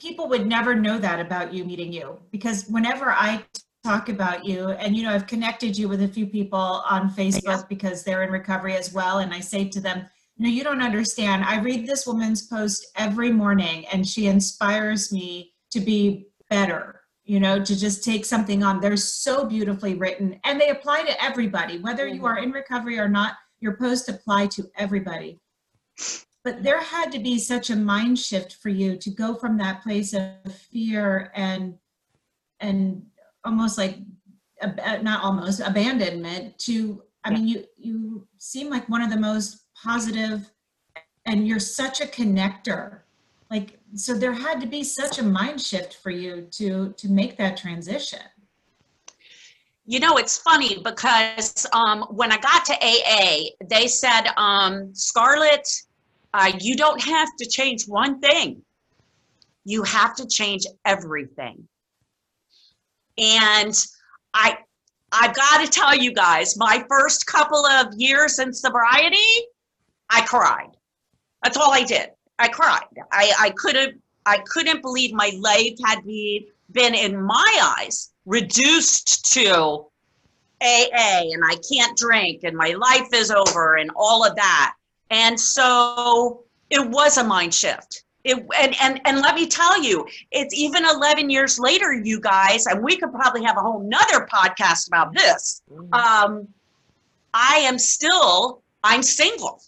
people 0.00 0.28
would 0.28 0.46
never 0.46 0.74
know 0.74 0.98
that 0.98 1.20
about 1.20 1.52
you 1.52 1.64
meeting 1.64 1.92
you. 1.92 2.18
Because 2.30 2.66
whenever 2.68 3.10
I 3.10 3.44
talk 3.84 4.08
about 4.08 4.44
you 4.44 4.70
and 4.70 4.94
you 4.94 5.02
know 5.02 5.10
I've 5.10 5.26
connected 5.26 5.76
you 5.76 5.88
with 5.88 6.02
a 6.02 6.08
few 6.08 6.26
people 6.26 6.58
on 6.58 7.10
Facebook 7.10 7.68
because 7.68 8.02
they're 8.02 8.22
in 8.22 8.30
recovery 8.30 8.76
as 8.76 8.92
well 8.92 9.18
and 9.20 9.32
I 9.32 9.40
say 9.40 9.68
to 9.68 9.80
them 9.80 10.06
no 10.38 10.48
you 10.48 10.62
don't 10.64 10.82
understand. 10.82 11.44
I 11.44 11.60
read 11.60 11.86
this 11.86 12.06
woman's 12.06 12.46
post 12.46 12.86
every 12.96 13.32
morning 13.32 13.86
and 13.86 14.06
she 14.06 14.26
inspires 14.26 15.12
me 15.12 15.54
to 15.70 15.80
be 15.80 16.26
better 16.50 17.00
you 17.24 17.40
know 17.40 17.64
to 17.64 17.78
just 17.78 18.04
take 18.04 18.26
something 18.26 18.62
on. 18.62 18.80
They're 18.80 18.98
so 18.98 19.46
beautifully 19.46 19.94
written 19.94 20.38
and 20.44 20.60
they 20.60 20.68
apply 20.68 21.04
to 21.04 21.24
everybody 21.24 21.78
whether 21.78 22.06
you 22.06 22.16
mm-hmm. 22.16 22.26
are 22.26 22.38
in 22.38 22.52
recovery 22.52 22.98
or 22.98 23.08
not 23.08 23.36
your 23.60 23.78
posts 23.78 24.08
apply 24.08 24.48
to 24.48 24.70
everybody 24.76 25.38
but 26.42 26.62
there 26.62 26.80
had 26.80 27.12
to 27.12 27.18
be 27.18 27.38
such 27.38 27.70
a 27.70 27.76
mind 27.76 28.18
shift 28.18 28.54
for 28.54 28.68
you 28.68 28.96
to 28.96 29.10
go 29.10 29.34
from 29.34 29.58
that 29.58 29.82
place 29.82 30.14
of 30.14 30.54
fear 30.70 31.30
and 31.34 31.78
and 32.60 33.04
almost 33.44 33.78
like 33.78 33.98
uh, 34.62 34.98
not 35.02 35.22
almost 35.22 35.60
abandonment 35.60 36.58
to 36.58 37.02
i 37.24 37.30
mean 37.30 37.48
you 37.48 37.64
you 37.76 38.26
seem 38.38 38.68
like 38.68 38.88
one 38.88 39.02
of 39.02 39.10
the 39.10 39.16
most 39.18 39.64
positive 39.82 40.50
and 41.26 41.46
you're 41.46 41.60
such 41.60 42.00
a 42.00 42.06
connector. 42.06 43.00
Like 43.50 43.78
so 43.94 44.14
there 44.14 44.32
had 44.32 44.60
to 44.60 44.66
be 44.66 44.84
such 44.84 45.18
a 45.18 45.22
mind 45.22 45.60
shift 45.60 45.96
for 45.96 46.10
you 46.10 46.46
to 46.52 46.92
to 46.96 47.08
make 47.08 47.36
that 47.38 47.56
transition. 47.56 48.20
You 49.86 49.98
know, 49.98 50.18
it's 50.18 50.38
funny 50.38 50.80
because 50.82 51.66
um, 51.72 52.02
when 52.10 52.30
I 52.30 52.38
got 52.38 52.64
to 52.66 52.74
AA, 52.74 53.50
they 53.68 53.88
said, 53.88 54.28
um, 54.36 54.92
Scarlette, 54.92 55.82
uh, 56.32 56.52
you 56.60 56.76
don't 56.76 57.02
have 57.02 57.28
to 57.38 57.48
change 57.48 57.84
one 57.86 58.20
thing. 58.20 58.62
You 59.64 59.82
have 59.82 60.14
to 60.16 60.26
change 60.26 60.64
everything. 60.84 61.68
And 63.18 63.74
I, 64.32 64.58
I've 65.12 65.34
got 65.34 65.64
to 65.64 65.70
tell 65.70 65.94
you 65.94 66.12
guys, 66.12 66.56
my 66.56 66.84
first 66.88 67.26
couple 67.26 67.66
of 67.66 67.88
years 67.96 68.38
in 68.38 68.52
sobriety, 68.52 69.16
I 70.08 70.22
cried. 70.22 70.70
That's 71.42 71.56
all 71.56 71.72
I 71.72 71.82
did. 71.82 72.10
I 72.38 72.48
cried. 72.48 72.84
I, 73.12 73.32
I 73.38 73.50
couldn't, 73.50 74.00
I 74.24 74.38
couldn't 74.46 74.82
believe 74.82 75.12
my 75.12 75.32
life 75.40 75.76
had 75.84 76.04
be, 76.04 76.48
been, 76.72 76.94
in 76.94 77.20
my 77.20 77.74
eyes, 77.78 78.12
reduced 78.24 79.32
to 79.34 79.86
AA 80.62 81.22
and 81.32 81.42
I 81.44 81.56
can't 81.72 81.96
drink 81.96 82.40
and 82.44 82.56
my 82.56 82.74
life 82.78 83.08
is 83.12 83.30
over 83.30 83.76
and 83.76 83.90
all 83.96 84.24
of 84.24 84.36
that. 84.36 84.74
And 85.10 85.38
so 85.38 86.44
it 86.70 86.88
was 86.88 87.18
a 87.18 87.24
mind 87.24 87.52
shift. 87.54 88.04
It, 88.22 88.36
and, 88.58 88.76
and, 88.82 89.00
and 89.06 89.20
let 89.20 89.34
me 89.34 89.46
tell 89.46 89.82
you, 89.82 90.06
it's 90.30 90.54
even 90.54 90.84
11 90.84 91.30
years 91.30 91.58
later, 91.58 91.92
you 91.94 92.20
guys, 92.20 92.66
and 92.66 92.82
we 92.82 92.96
could 92.96 93.12
probably 93.12 93.42
have 93.44 93.56
a 93.56 93.60
whole 93.60 93.80
nother 93.80 94.28
podcast 94.32 94.88
about 94.88 95.14
this. 95.14 95.62
Um, 95.92 96.46
I 97.32 97.56
am 97.56 97.78
still, 97.78 98.62
I'm 98.84 99.02
single. 99.02 99.62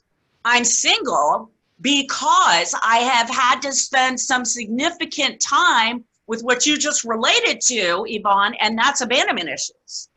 I'm 0.44 0.64
single 0.64 1.50
because 1.80 2.74
I 2.82 2.98
have 2.98 3.28
had 3.28 3.60
to 3.62 3.72
spend 3.72 4.20
some 4.20 4.44
significant 4.44 5.40
time 5.40 6.04
with 6.26 6.42
what 6.42 6.66
you 6.66 6.78
just 6.78 7.04
related 7.04 7.60
to, 7.62 8.04
Yvonne, 8.08 8.54
and 8.60 8.78
that's 8.78 9.00
abandonment 9.00 9.48
issues. 9.48 10.08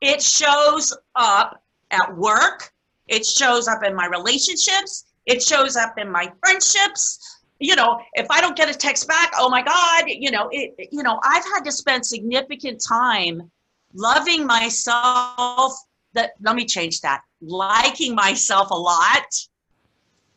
It 0.00 0.20
shows 0.20 0.96
up 1.14 1.62
at 1.90 2.16
work. 2.16 2.72
It 3.12 3.26
shows 3.26 3.68
up 3.68 3.84
in 3.84 3.94
my 3.94 4.06
relationships. 4.06 5.04
It 5.26 5.42
shows 5.42 5.76
up 5.76 5.98
in 5.98 6.10
my 6.10 6.32
friendships. 6.40 7.40
You 7.58 7.76
know, 7.76 8.00
if 8.14 8.26
I 8.30 8.40
don't 8.40 8.56
get 8.56 8.74
a 8.74 8.74
text 8.74 9.06
back, 9.06 9.34
oh 9.36 9.50
my 9.50 9.62
God, 9.62 10.04
you 10.06 10.30
know, 10.30 10.48
it, 10.50 10.88
you 10.90 11.02
know, 11.02 11.20
I've 11.22 11.44
had 11.44 11.60
to 11.64 11.72
spend 11.72 12.06
significant 12.06 12.82
time 12.82 13.50
loving 13.92 14.46
myself. 14.46 15.76
That 16.14 16.32
let 16.40 16.56
me 16.56 16.64
change 16.64 17.02
that. 17.02 17.20
Liking 17.42 18.14
myself 18.14 18.70
a 18.70 18.74
lot. 18.74 19.26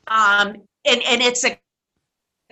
Um, 0.07 0.47
and, 0.85 1.01
and 1.11 1.21
it's 1.21 1.45
a 1.45 1.57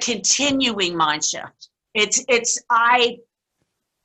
continuing 0.01 0.95
mind 0.95 1.23
shift. 1.25 1.69
It's, 1.93 2.23
it's, 2.29 2.59
I, 2.69 3.17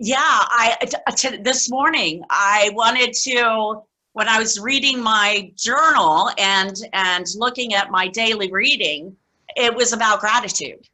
yeah, 0.00 0.16
I, 0.20 0.76
t- 1.16 1.38
this 1.38 1.70
morning 1.70 2.22
I 2.28 2.70
wanted 2.74 3.14
to, 3.14 3.82
when 4.18 4.28
I 4.28 4.40
was 4.40 4.58
reading 4.58 5.00
my 5.00 5.52
journal 5.54 6.32
and, 6.38 6.74
and 6.92 7.24
looking 7.36 7.74
at 7.74 7.92
my 7.92 8.08
daily 8.08 8.50
reading, 8.50 9.16
it 9.54 9.72
was 9.72 9.92
about 9.92 10.18
gratitude. 10.18 10.88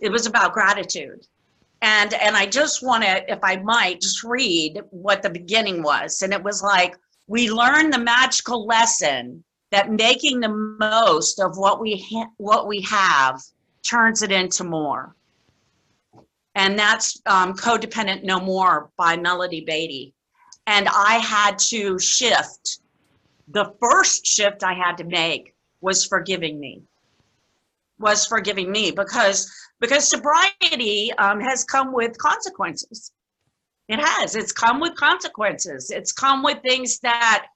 It 0.00 0.10
was 0.10 0.26
about 0.26 0.54
gratitude. 0.54 1.24
And, 1.82 2.14
and 2.14 2.36
I 2.36 2.46
just 2.46 2.84
want 2.84 3.04
to, 3.04 3.32
if 3.32 3.38
I 3.44 3.58
might, 3.58 4.00
just 4.00 4.24
read 4.24 4.80
what 4.90 5.22
the 5.22 5.30
beginning 5.30 5.84
was. 5.84 6.22
And 6.22 6.32
it 6.32 6.42
was 6.42 6.64
like, 6.64 6.96
we 7.28 7.48
learn 7.48 7.90
the 7.90 7.98
magical 7.98 8.66
lesson 8.66 9.44
that 9.70 9.92
making 9.92 10.40
the 10.40 10.48
most 10.48 11.38
of 11.38 11.56
what 11.56 11.78
we 11.78 12.04
ha- 12.10 12.32
what 12.38 12.66
we 12.66 12.80
have 12.80 13.40
turns 13.84 14.22
it 14.22 14.32
into 14.32 14.64
more. 14.64 15.14
And 16.56 16.76
that's 16.76 17.22
um, 17.26 17.54
Codependent 17.54 18.24
No 18.24 18.40
More 18.40 18.90
by 18.96 19.16
Melody 19.16 19.60
Beattie. 19.60 20.13
And 20.66 20.88
I 20.88 21.14
had 21.18 21.58
to 21.70 21.98
shift. 21.98 22.80
The 23.48 23.74
first 23.80 24.26
shift 24.26 24.64
I 24.64 24.72
had 24.72 24.96
to 24.98 25.04
make 25.04 25.54
was 25.80 26.06
forgiving 26.06 26.58
me. 26.58 26.82
Was 27.98 28.26
forgiving 28.26 28.72
me 28.72 28.90
because 28.90 29.52
because 29.80 30.08
sobriety 30.08 31.12
um, 31.14 31.40
has 31.40 31.64
come 31.64 31.92
with 31.92 32.16
consequences. 32.18 33.12
It 33.88 34.00
has. 34.00 34.34
It's 34.34 34.52
come 34.52 34.80
with 34.80 34.94
consequences. 34.94 35.90
It's 35.90 36.10
come 36.10 36.42
with 36.42 36.62
things 36.62 36.98
that 37.00 37.46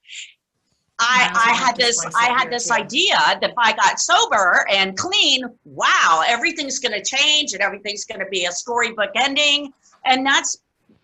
I, 0.99 1.31
I 1.33 1.53
had 1.53 1.77
this 1.77 2.05
I 2.15 2.25
had 2.25 2.51
this 2.51 2.69
idea 2.71 3.15
that 3.15 3.43
if 3.43 3.53
I 3.57 3.73
got 3.73 3.99
sober 3.99 4.65
and 4.69 4.97
clean, 4.97 5.43
wow, 5.63 6.23
everything's 6.27 6.79
going 6.79 6.91
to 6.91 7.03
change 7.03 7.53
and 7.53 7.61
everything's 7.61 8.05
going 8.05 8.19
to 8.19 8.27
be 8.27 8.45
a 8.45 8.51
storybook 8.51 9.11
ending, 9.15 9.73
and 10.05 10.25
that's 10.25 10.59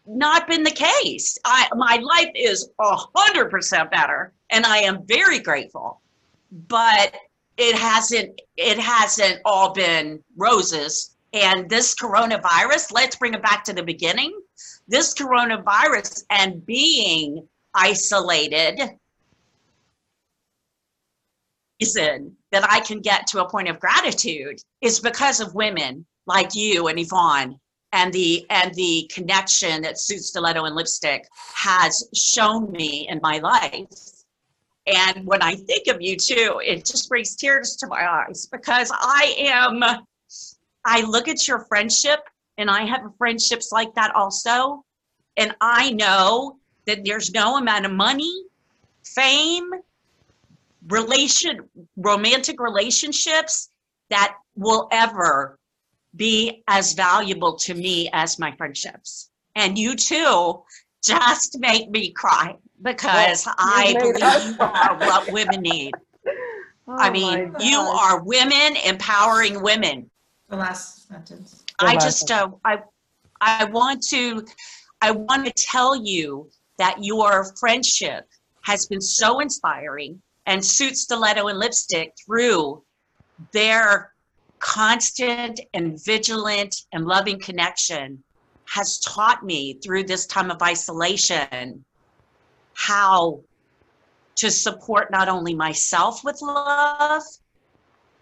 not 0.05 0.47
been 0.47 0.63
the 0.63 0.71
case. 0.71 1.37
I 1.45 1.67
my 1.75 1.99
life 2.01 2.31
is 2.35 2.69
a 2.79 2.95
hundred 3.15 3.49
percent 3.49 3.91
better, 3.91 4.33
and 4.51 4.65
I 4.65 4.79
am 4.79 5.05
very 5.05 5.39
grateful. 5.39 6.01
But 6.67 7.15
it 7.57 7.75
hasn't 7.75 8.41
it 8.57 8.79
hasn't 8.79 9.39
all 9.45 9.73
been 9.73 10.23
roses. 10.37 11.15
And 11.33 11.69
this 11.69 11.95
coronavirus, 11.95 12.93
let's 12.93 13.17
bring 13.17 13.33
it 13.33 13.43
back 13.43 13.63
to 13.65 13.73
the 13.73 13.83
beginning. 13.83 14.39
This 14.87 15.13
coronavirus 15.13 16.23
and 16.29 16.65
being 16.65 17.45
isolated 17.73 18.79
reason 21.81 22.37
that 22.51 22.69
I 22.71 22.79
can 22.79 23.01
get 23.01 23.27
to 23.27 23.43
a 23.43 23.49
point 23.49 23.67
of 23.67 23.79
gratitude 23.79 24.61
is 24.81 24.99
because 24.99 25.41
of 25.41 25.55
women 25.55 26.05
like 26.25 26.55
you 26.55 26.87
and 26.87 26.97
Yvonne 26.97 27.59
and 27.95 28.11
the 28.11 28.45
and 28.49 28.75
the 28.75 29.09
connection 29.11 29.81
that 29.81 29.97
Suit 29.97 30.19
Stiletto 30.21 30.65
and 30.65 30.75
Lipstick 30.75 31.27
has 31.55 32.07
shown 32.13 32.69
me 32.71 33.07
in 33.09 33.19
my 33.23 33.39
life. 33.39 33.87
And 34.85 35.25
when 35.25 35.41
I 35.41 35.55
think 35.55 35.87
of 35.87 36.01
you 36.01 36.17
too, 36.17 36.61
it 36.63 36.85
just 36.85 37.07
brings 37.07 37.35
tears 37.35 37.77
to 37.77 37.87
my 37.87 38.05
eyes 38.07 38.47
because 38.51 38.91
I 38.93 39.33
am 39.37 39.81
I 40.85 41.01
look 41.03 41.29
at 41.29 41.47
your 41.47 41.59
friendship 41.59 42.19
and 42.57 42.69
I 42.69 42.83
have 42.83 43.01
friendships 43.17 43.71
like 43.71 43.95
that 43.95 44.13
also. 44.13 44.83
And 45.37 45.55
I 45.61 45.91
know 45.91 46.57
that 46.85 47.05
there's 47.05 47.33
no 47.33 47.57
amount 47.57 47.85
of 47.85 47.93
money, 47.93 48.43
fame, 49.05 49.71
relation 50.89 51.61
romantic 51.95 52.59
relationships 52.59 53.69
that 54.09 54.35
will 54.55 54.87
ever 54.91 55.57
be 56.15 56.63
as 56.67 56.93
valuable 56.93 57.55
to 57.55 57.73
me 57.73 58.09
as 58.13 58.39
my 58.39 58.51
friendships. 58.55 59.29
And 59.55 59.77
you 59.77 59.95
too 59.95 60.63
just 61.03 61.59
make 61.59 61.89
me 61.89 62.11
cry 62.11 62.55
because 62.81 63.45
Well, 63.45 63.55
i 63.59 63.93
believe 63.99 64.23
us 64.23 64.45
you 64.47 64.55
are 64.59 64.97
what 64.97 65.31
women 65.31 65.61
need. 65.61 65.93
I 66.87 67.09
Oh 67.09 67.11
mean 67.11 67.55
you 67.59 67.79
are 67.79 68.23
women 68.23 68.75
empowering 68.85 69.61
women. 69.61 70.09
The 70.49 70.57
last 70.57 71.07
sentence. 71.07 71.63
The 71.79 71.87
I 71.87 71.93
last 71.93 72.03
just 72.03 72.31
uh, 72.31 72.49
I 72.63 72.79
I 73.41 73.65
want 73.65 74.03
to 74.09 74.45
I 75.01 75.11
want 75.11 75.45
to 75.45 75.51
tell 75.51 75.95
you 75.95 76.49
that 76.77 76.97
your 77.01 77.55
friendship 77.59 78.27
has 78.63 78.85
been 78.87 79.01
so 79.01 79.39
inspiring 79.39 80.21
and 80.45 80.63
Suit 80.63 80.97
Stiletto 80.97 81.47
and 81.47 81.57
Lipstick 81.57 82.13
through 82.25 82.83
their 83.51 84.14
constant 84.65 85.59
and 85.75 86.03
vigilant 86.03 86.75
and 86.91 87.05
loving 87.05 87.39
connection 87.39 88.23
has 88.67 88.97
taught 88.99 89.45
me 89.45 89.75
through 89.75 90.03
this 90.03 90.25
time 90.25 90.49
of 90.49 90.59
isolation 90.63 91.85
how 92.73 93.39
to 94.35 94.49
support 94.49 95.11
not 95.11 95.29
only 95.29 95.53
myself 95.53 96.23
with 96.23 96.41
love, 96.41 97.21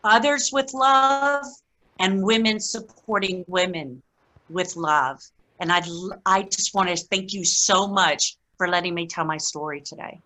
others 0.03 0.51
with 0.51 0.73
love, 0.73 1.45
and 1.99 2.21
women 2.21 2.59
supporting 2.59 3.45
women 3.47 4.03
with 4.49 4.75
love. 4.75 5.21
And 5.61 5.71
I, 5.71 5.81
I 6.25 6.41
just 6.43 6.75
want 6.75 6.89
to 6.89 6.97
thank 7.05 7.31
you 7.31 7.45
so 7.45 7.87
much 7.87 8.35
for 8.57 8.67
letting 8.67 8.93
me 8.93 9.07
tell 9.07 9.23
my 9.23 9.37
story 9.37 9.79
today. 9.79 10.19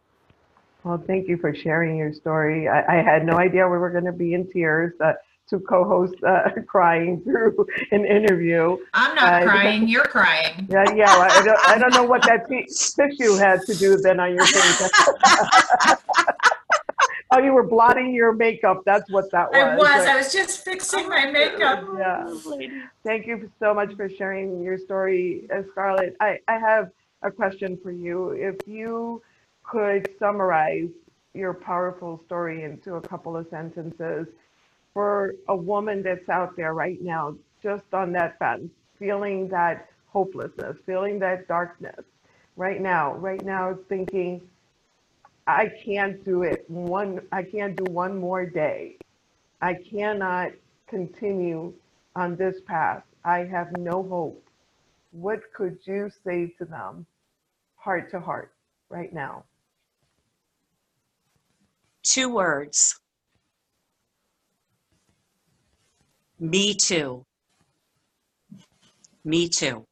Well, 0.84 1.02
thank 1.06 1.28
you 1.28 1.38
for 1.38 1.54
sharing 1.54 1.96
your 1.96 2.12
story. 2.12 2.68
I, 2.68 2.98
I 2.98 3.04
had 3.04 3.24
no 3.24 3.38
idea 3.38 3.68
we 3.70 3.78
were 3.78 3.92
going 3.92 4.06
to 4.06 4.12
be 4.12 4.34
in 4.34 4.52
tears 4.52 4.94
uh, 5.00 5.14
to 5.50 5.60
co-host 5.62 6.16
uh, 6.28 6.50
crying 6.68 7.22
through 7.22 7.66
an 7.92 8.06
interview. 8.06 8.78
I'm 8.94 9.16
not 9.16 9.42
Uh, 9.42 9.46
crying, 9.46 9.88
you're 9.88 10.06
crying. 10.06 10.68
Yeah, 10.70 10.86
yeah. 10.94 11.10
I 11.10 11.42
don't, 11.44 11.70
I 11.70 11.78
don't 11.78 11.94
know 11.94 12.04
what 12.04 12.24
that 12.24 12.48
t- 12.50 12.66
tissue 12.66 13.36
had 13.36 13.62
to 13.64 13.74
do 13.76 13.98
then 13.98 14.20
on 14.20 14.34
your 14.34 14.46
face. 14.46 14.92
oh, 17.32 17.40
you 17.40 17.54
were 17.54 17.68
blotting 17.68 18.14
your 18.14 18.34
makeup. 18.34 18.84
That's 18.86 19.10
what 19.12 19.32
that 19.32 19.52
was. 19.52 19.62
I 19.62 19.76
was, 19.76 20.06
I 20.08 20.16
was 20.18 20.34
just 20.34 20.64
fixing 20.64 21.08
my 21.10 21.26
makeup. 21.32 21.84
Yeah. 21.98 22.30
Thank 23.04 23.26
you 23.26 23.50
so 23.60 23.74
much 23.74 23.96
for 23.96 24.10
sharing 24.10 24.62
your 24.62 24.78
story, 24.78 25.48
uh, 25.52 25.62
Scarlette. 25.74 26.14
I, 26.20 26.40
I 26.48 26.58
have 26.60 26.92
a 27.24 27.32
question 27.32 27.78
for 27.82 27.92
you. 27.92 28.32
If 28.32 28.56
you 28.68 29.22
could 29.64 30.10
summarize 30.20 30.90
your 31.34 31.54
powerful 31.54 32.22
story 32.26 32.64
into 32.64 32.96
a 32.96 33.02
couple 33.02 33.36
of 33.36 33.48
sentences 33.50 34.28
for 34.98 35.36
a 35.48 35.56
woman 35.56 36.02
that's 36.02 36.28
out 36.28 36.58
there 36.58 36.74
right 36.74 37.00
now, 37.04 37.36
just 37.62 37.84
on 37.94 38.12
that 38.12 38.40
fence, 38.40 38.72
feeling 38.98 39.48
that 39.48 39.92
hopelessness, 40.08 40.76
feeling 40.88 41.20
that 41.20 41.48
darkness, 41.48 42.04
right 42.56 42.82
now, 42.82 43.14
right 43.14 43.46
now, 43.46 43.78
thinking, 43.90 44.42
I 45.46 45.70
can't 45.86 46.26
do 46.26 46.42
it 46.42 46.66
one, 46.68 47.22
I 47.32 47.44
can't 47.44 47.76
do 47.76 47.84
one 47.92 48.20
more 48.20 48.48
day. 48.48 48.98
I 49.62 49.76
cannot 49.76 50.54
continue 50.88 51.74
on 52.16 52.36
this 52.36 52.56
path. 52.66 53.04
I 53.24 53.44
have 53.44 53.78
no 53.78 54.02
hope. 54.02 54.44
What 55.12 55.42
could 55.54 55.78
you 55.84 56.10
say 56.26 56.56
to 56.58 56.66
them, 56.66 57.06
heart 57.76 58.10
to 58.10 58.20
heart, 58.20 58.52
right 58.90 59.14
now? 59.14 59.44
Two 62.02 62.34
words. 62.34 63.00
Me 66.40 66.74
too. 66.74 67.26
Me 69.24 69.50
too. 69.50 69.86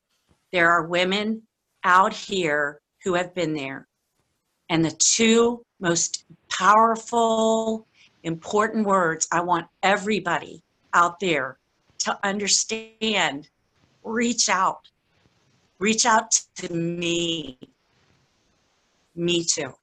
There 0.51 0.69
are 0.69 0.87
women 0.87 1.41
out 1.83 2.13
here 2.13 2.79
who 3.03 3.13
have 3.15 3.33
been 3.33 3.53
there. 3.53 3.87
And 4.69 4.83
the 4.83 4.97
two 4.99 5.63
most 5.79 6.25
powerful, 6.49 7.87
important 8.23 8.85
words 8.85 9.27
I 9.31 9.41
want 9.41 9.67
everybody 9.83 10.63
out 10.93 11.19
there 11.19 11.57
to 11.99 12.17
understand 12.23 13.49
reach 14.03 14.49
out. 14.49 14.87
Reach 15.79 16.05
out 16.05 16.31
to 16.57 16.73
me. 16.73 17.59
Me 19.15 19.43
too. 19.43 19.73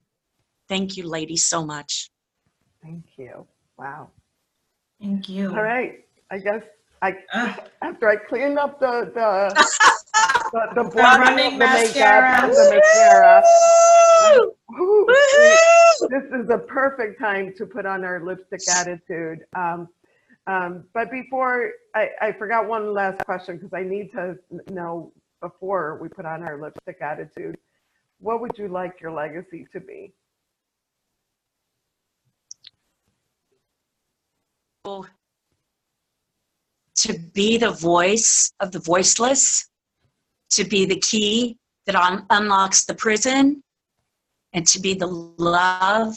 Thank 0.69 0.97
you, 0.97 1.09
ladies, 1.09 1.45
so 1.45 1.65
much. 1.65 2.11
Thank 2.83 3.05
you. 3.17 3.47
Wow. 3.77 4.11
Thank 5.01 5.29
you. 5.29 5.51
All 5.51 5.63
right. 5.63 6.05
I 6.33 6.39
guess 6.39 6.63
I 7.03 7.15
Ugh. 7.35 7.61
after 7.83 8.09
I 8.09 8.17
clean 8.17 8.57
up 8.57 8.81
the 8.81 9.13
the 9.15 9.53
the, 10.75 10.83
the 10.83 10.91
running 10.97 11.59
the 11.59 11.59
mascara. 11.59 12.45
and 12.45 12.53
the 12.53 12.81
mascara. 12.81 13.43
Woo! 14.71 15.07
this 16.09 16.25
is 16.33 16.49
the 16.49 16.65
perfect 16.67 17.21
time 17.21 17.53
to 17.59 17.67
put 17.67 17.85
on 17.85 18.03
our 18.03 18.25
lipstick 18.25 18.63
attitude. 18.75 19.41
Um, 19.55 19.89
um, 20.47 20.85
but 20.95 21.11
before 21.11 21.73
I, 21.95 22.09
I 22.23 22.33
forgot 22.33 22.67
one 22.67 22.95
last 22.95 23.23
question 23.27 23.59
because 23.59 23.75
I 23.75 23.83
need 23.83 24.11
to 24.13 24.39
know 24.71 25.13
before 25.43 25.99
we 26.01 26.09
put 26.09 26.25
on 26.25 26.43
our 26.43 26.59
lipstick 26.59 27.03
attitude, 27.03 27.59
what 28.21 28.41
would 28.41 28.53
you 28.57 28.69
like 28.69 29.03
your 29.03 29.13
legacy 29.13 29.67
to 29.75 29.81
be? 29.81 30.15
To 37.03 37.19
be 37.35 37.59
the 37.59 37.73
voice 37.73 38.53
of 38.61 38.71
the 38.71 38.79
voiceless, 38.79 39.69
to 40.51 40.65
be 40.65 40.85
the 40.85 41.01
key 41.01 41.59
that 41.87 41.97
un- 41.97 42.25
unlocks 42.31 42.85
the 42.85 42.95
prison, 42.95 43.63
and 44.53 44.67
to 44.67 44.81
be 44.81 44.95
the 44.95 45.07
love 45.07 46.17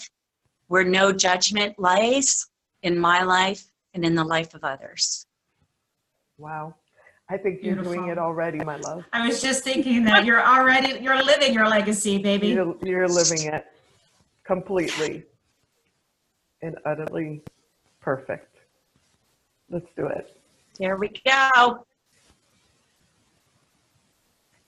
where 0.68 0.84
no 0.84 1.12
judgment 1.12 1.74
lies 1.80 2.46
in 2.84 2.98
my 2.98 3.24
life 3.24 3.64
and 3.94 4.06
in 4.06 4.14
the 4.14 4.24
life 4.24 4.54
of 4.54 4.64
others. 4.64 5.26
Wow. 6.38 6.76
I 7.30 7.38
think 7.38 7.64
you're 7.64 7.76
doing 7.76 8.10
it 8.10 8.20
already, 8.20 8.60
my 8.60 8.78
love. 8.78 9.04
I 9.12 9.26
was 9.28 9.42
just 9.42 9.64
thinking 9.64 10.04
that 10.04 10.26
you're 10.26 10.46
already, 10.46 11.00
you're 11.02 11.24
living 11.24 11.54
your 11.54 11.68
legacy, 11.68 12.20
baby. 12.20 12.50
You're, 12.50 12.76
you're 12.84 13.08
living 13.08 13.52
it 13.52 13.66
completely 14.44 15.24
and 16.62 16.78
utterly 16.86 17.42
perfect. 18.02 18.58
Let's 19.72 19.88
do 19.98 20.06
it. 20.06 20.38
There 20.78 20.98
we 20.98 21.10
go. 21.26 21.86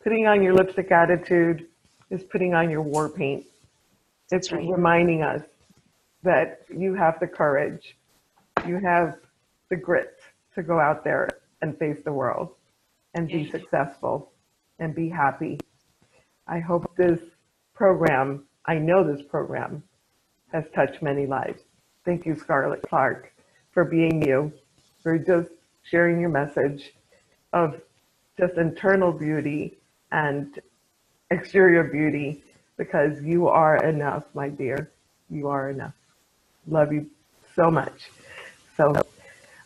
putting 0.02 0.26
on 0.26 0.42
your 0.42 0.54
lipstick 0.54 0.90
attitude 0.90 1.68
is 2.10 2.24
putting 2.24 2.54
on 2.54 2.70
your 2.70 2.82
war 2.82 3.10
paint. 3.10 3.46
It's 4.32 4.54
right. 4.54 4.66
reminding 4.66 5.22
us 5.22 5.42
that 6.24 6.62
you 6.74 6.94
have 6.94 7.20
the 7.20 7.28
courage, 7.28 7.98
you 8.66 8.80
have 8.80 9.18
the 9.70 9.76
grit 9.76 10.20
to 10.56 10.64
go 10.64 10.80
out 10.80 11.04
there 11.04 11.28
and 11.62 11.78
face 11.78 11.98
the 12.06 12.14
world 12.14 12.56
and 13.16 13.28
be 13.28 13.52
successful 13.52 14.32
and 14.80 14.96
be 14.96 15.10
happy. 15.10 15.60
I 16.48 16.60
hope 16.60 16.96
this 16.96 17.20
program, 17.74 18.46
I 18.66 18.76
know 18.76 19.04
this 19.04 19.26
program 19.26 19.84
has 20.54 20.64
touched 20.74 21.02
many 21.02 21.26
lives. 21.26 21.64
Thank 22.06 22.26
you, 22.26 22.36
Scarlette 22.36 22.88
Clarke, 22.88 23.34
for 23.72 23.84
being 23.84 24.26
you, 24.26 24.54
for 25.04 25.18
just 25.18 25.52
sharing 25.90 26.20
your 26.20 26.30
message 26.30 26.94
of 27.54 27.82
just 28.38 28.56
internal 28.56 29.12
beauty 29.12 29.78
and 30.12 30.60
exterior 31.32 31.84
beauty 31.84 32.44
because 32.78 33.22
you 33.22 33.48
are 33.48 33.78
enough, 33.84 34.24
my 34.34 34.50
dear. 34.50 34.90
You 35.30 35.48
are 35.50 35.70
enough. 35.70 35.94
Love 36.68 36.94
you 36.94 37.10
so 37.56 37.72
much. 37.72 38.10
So 38.76 38.94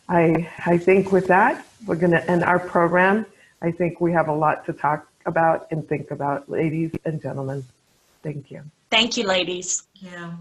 I, 0.08 0.48
I 0.66 0.78
think 0.78 1.12
with 1.12 1.26
that, 1.28 1.66
we're 1.86 1.96
going 1.96 2.12
to 2.12 2.30
end 2.30 2.42
our 2.44 2.58
program. 2.58 3.26
I 3.60 3.70
think 3.70 4.00
we 4.00 4.12
have 4.12 4.28
a 4.28 4.34
lot 4.34 4.64
to 4.66 4.72
talk 4.72 5.06
about 5.26 5.68
and 5.70 5.86
think 5.86 6.10
about, 6.10 6.48
ladies 6.48 6.92
and 7.04 7.20
gentlemen. 7.22 7.64
Thank 8.22 8.50
you. 8.50 8.62
Thank 8.90 9.16
you, 9.16 9.24
ladies. 9.24 9.82
Yeah. 9.94 10.32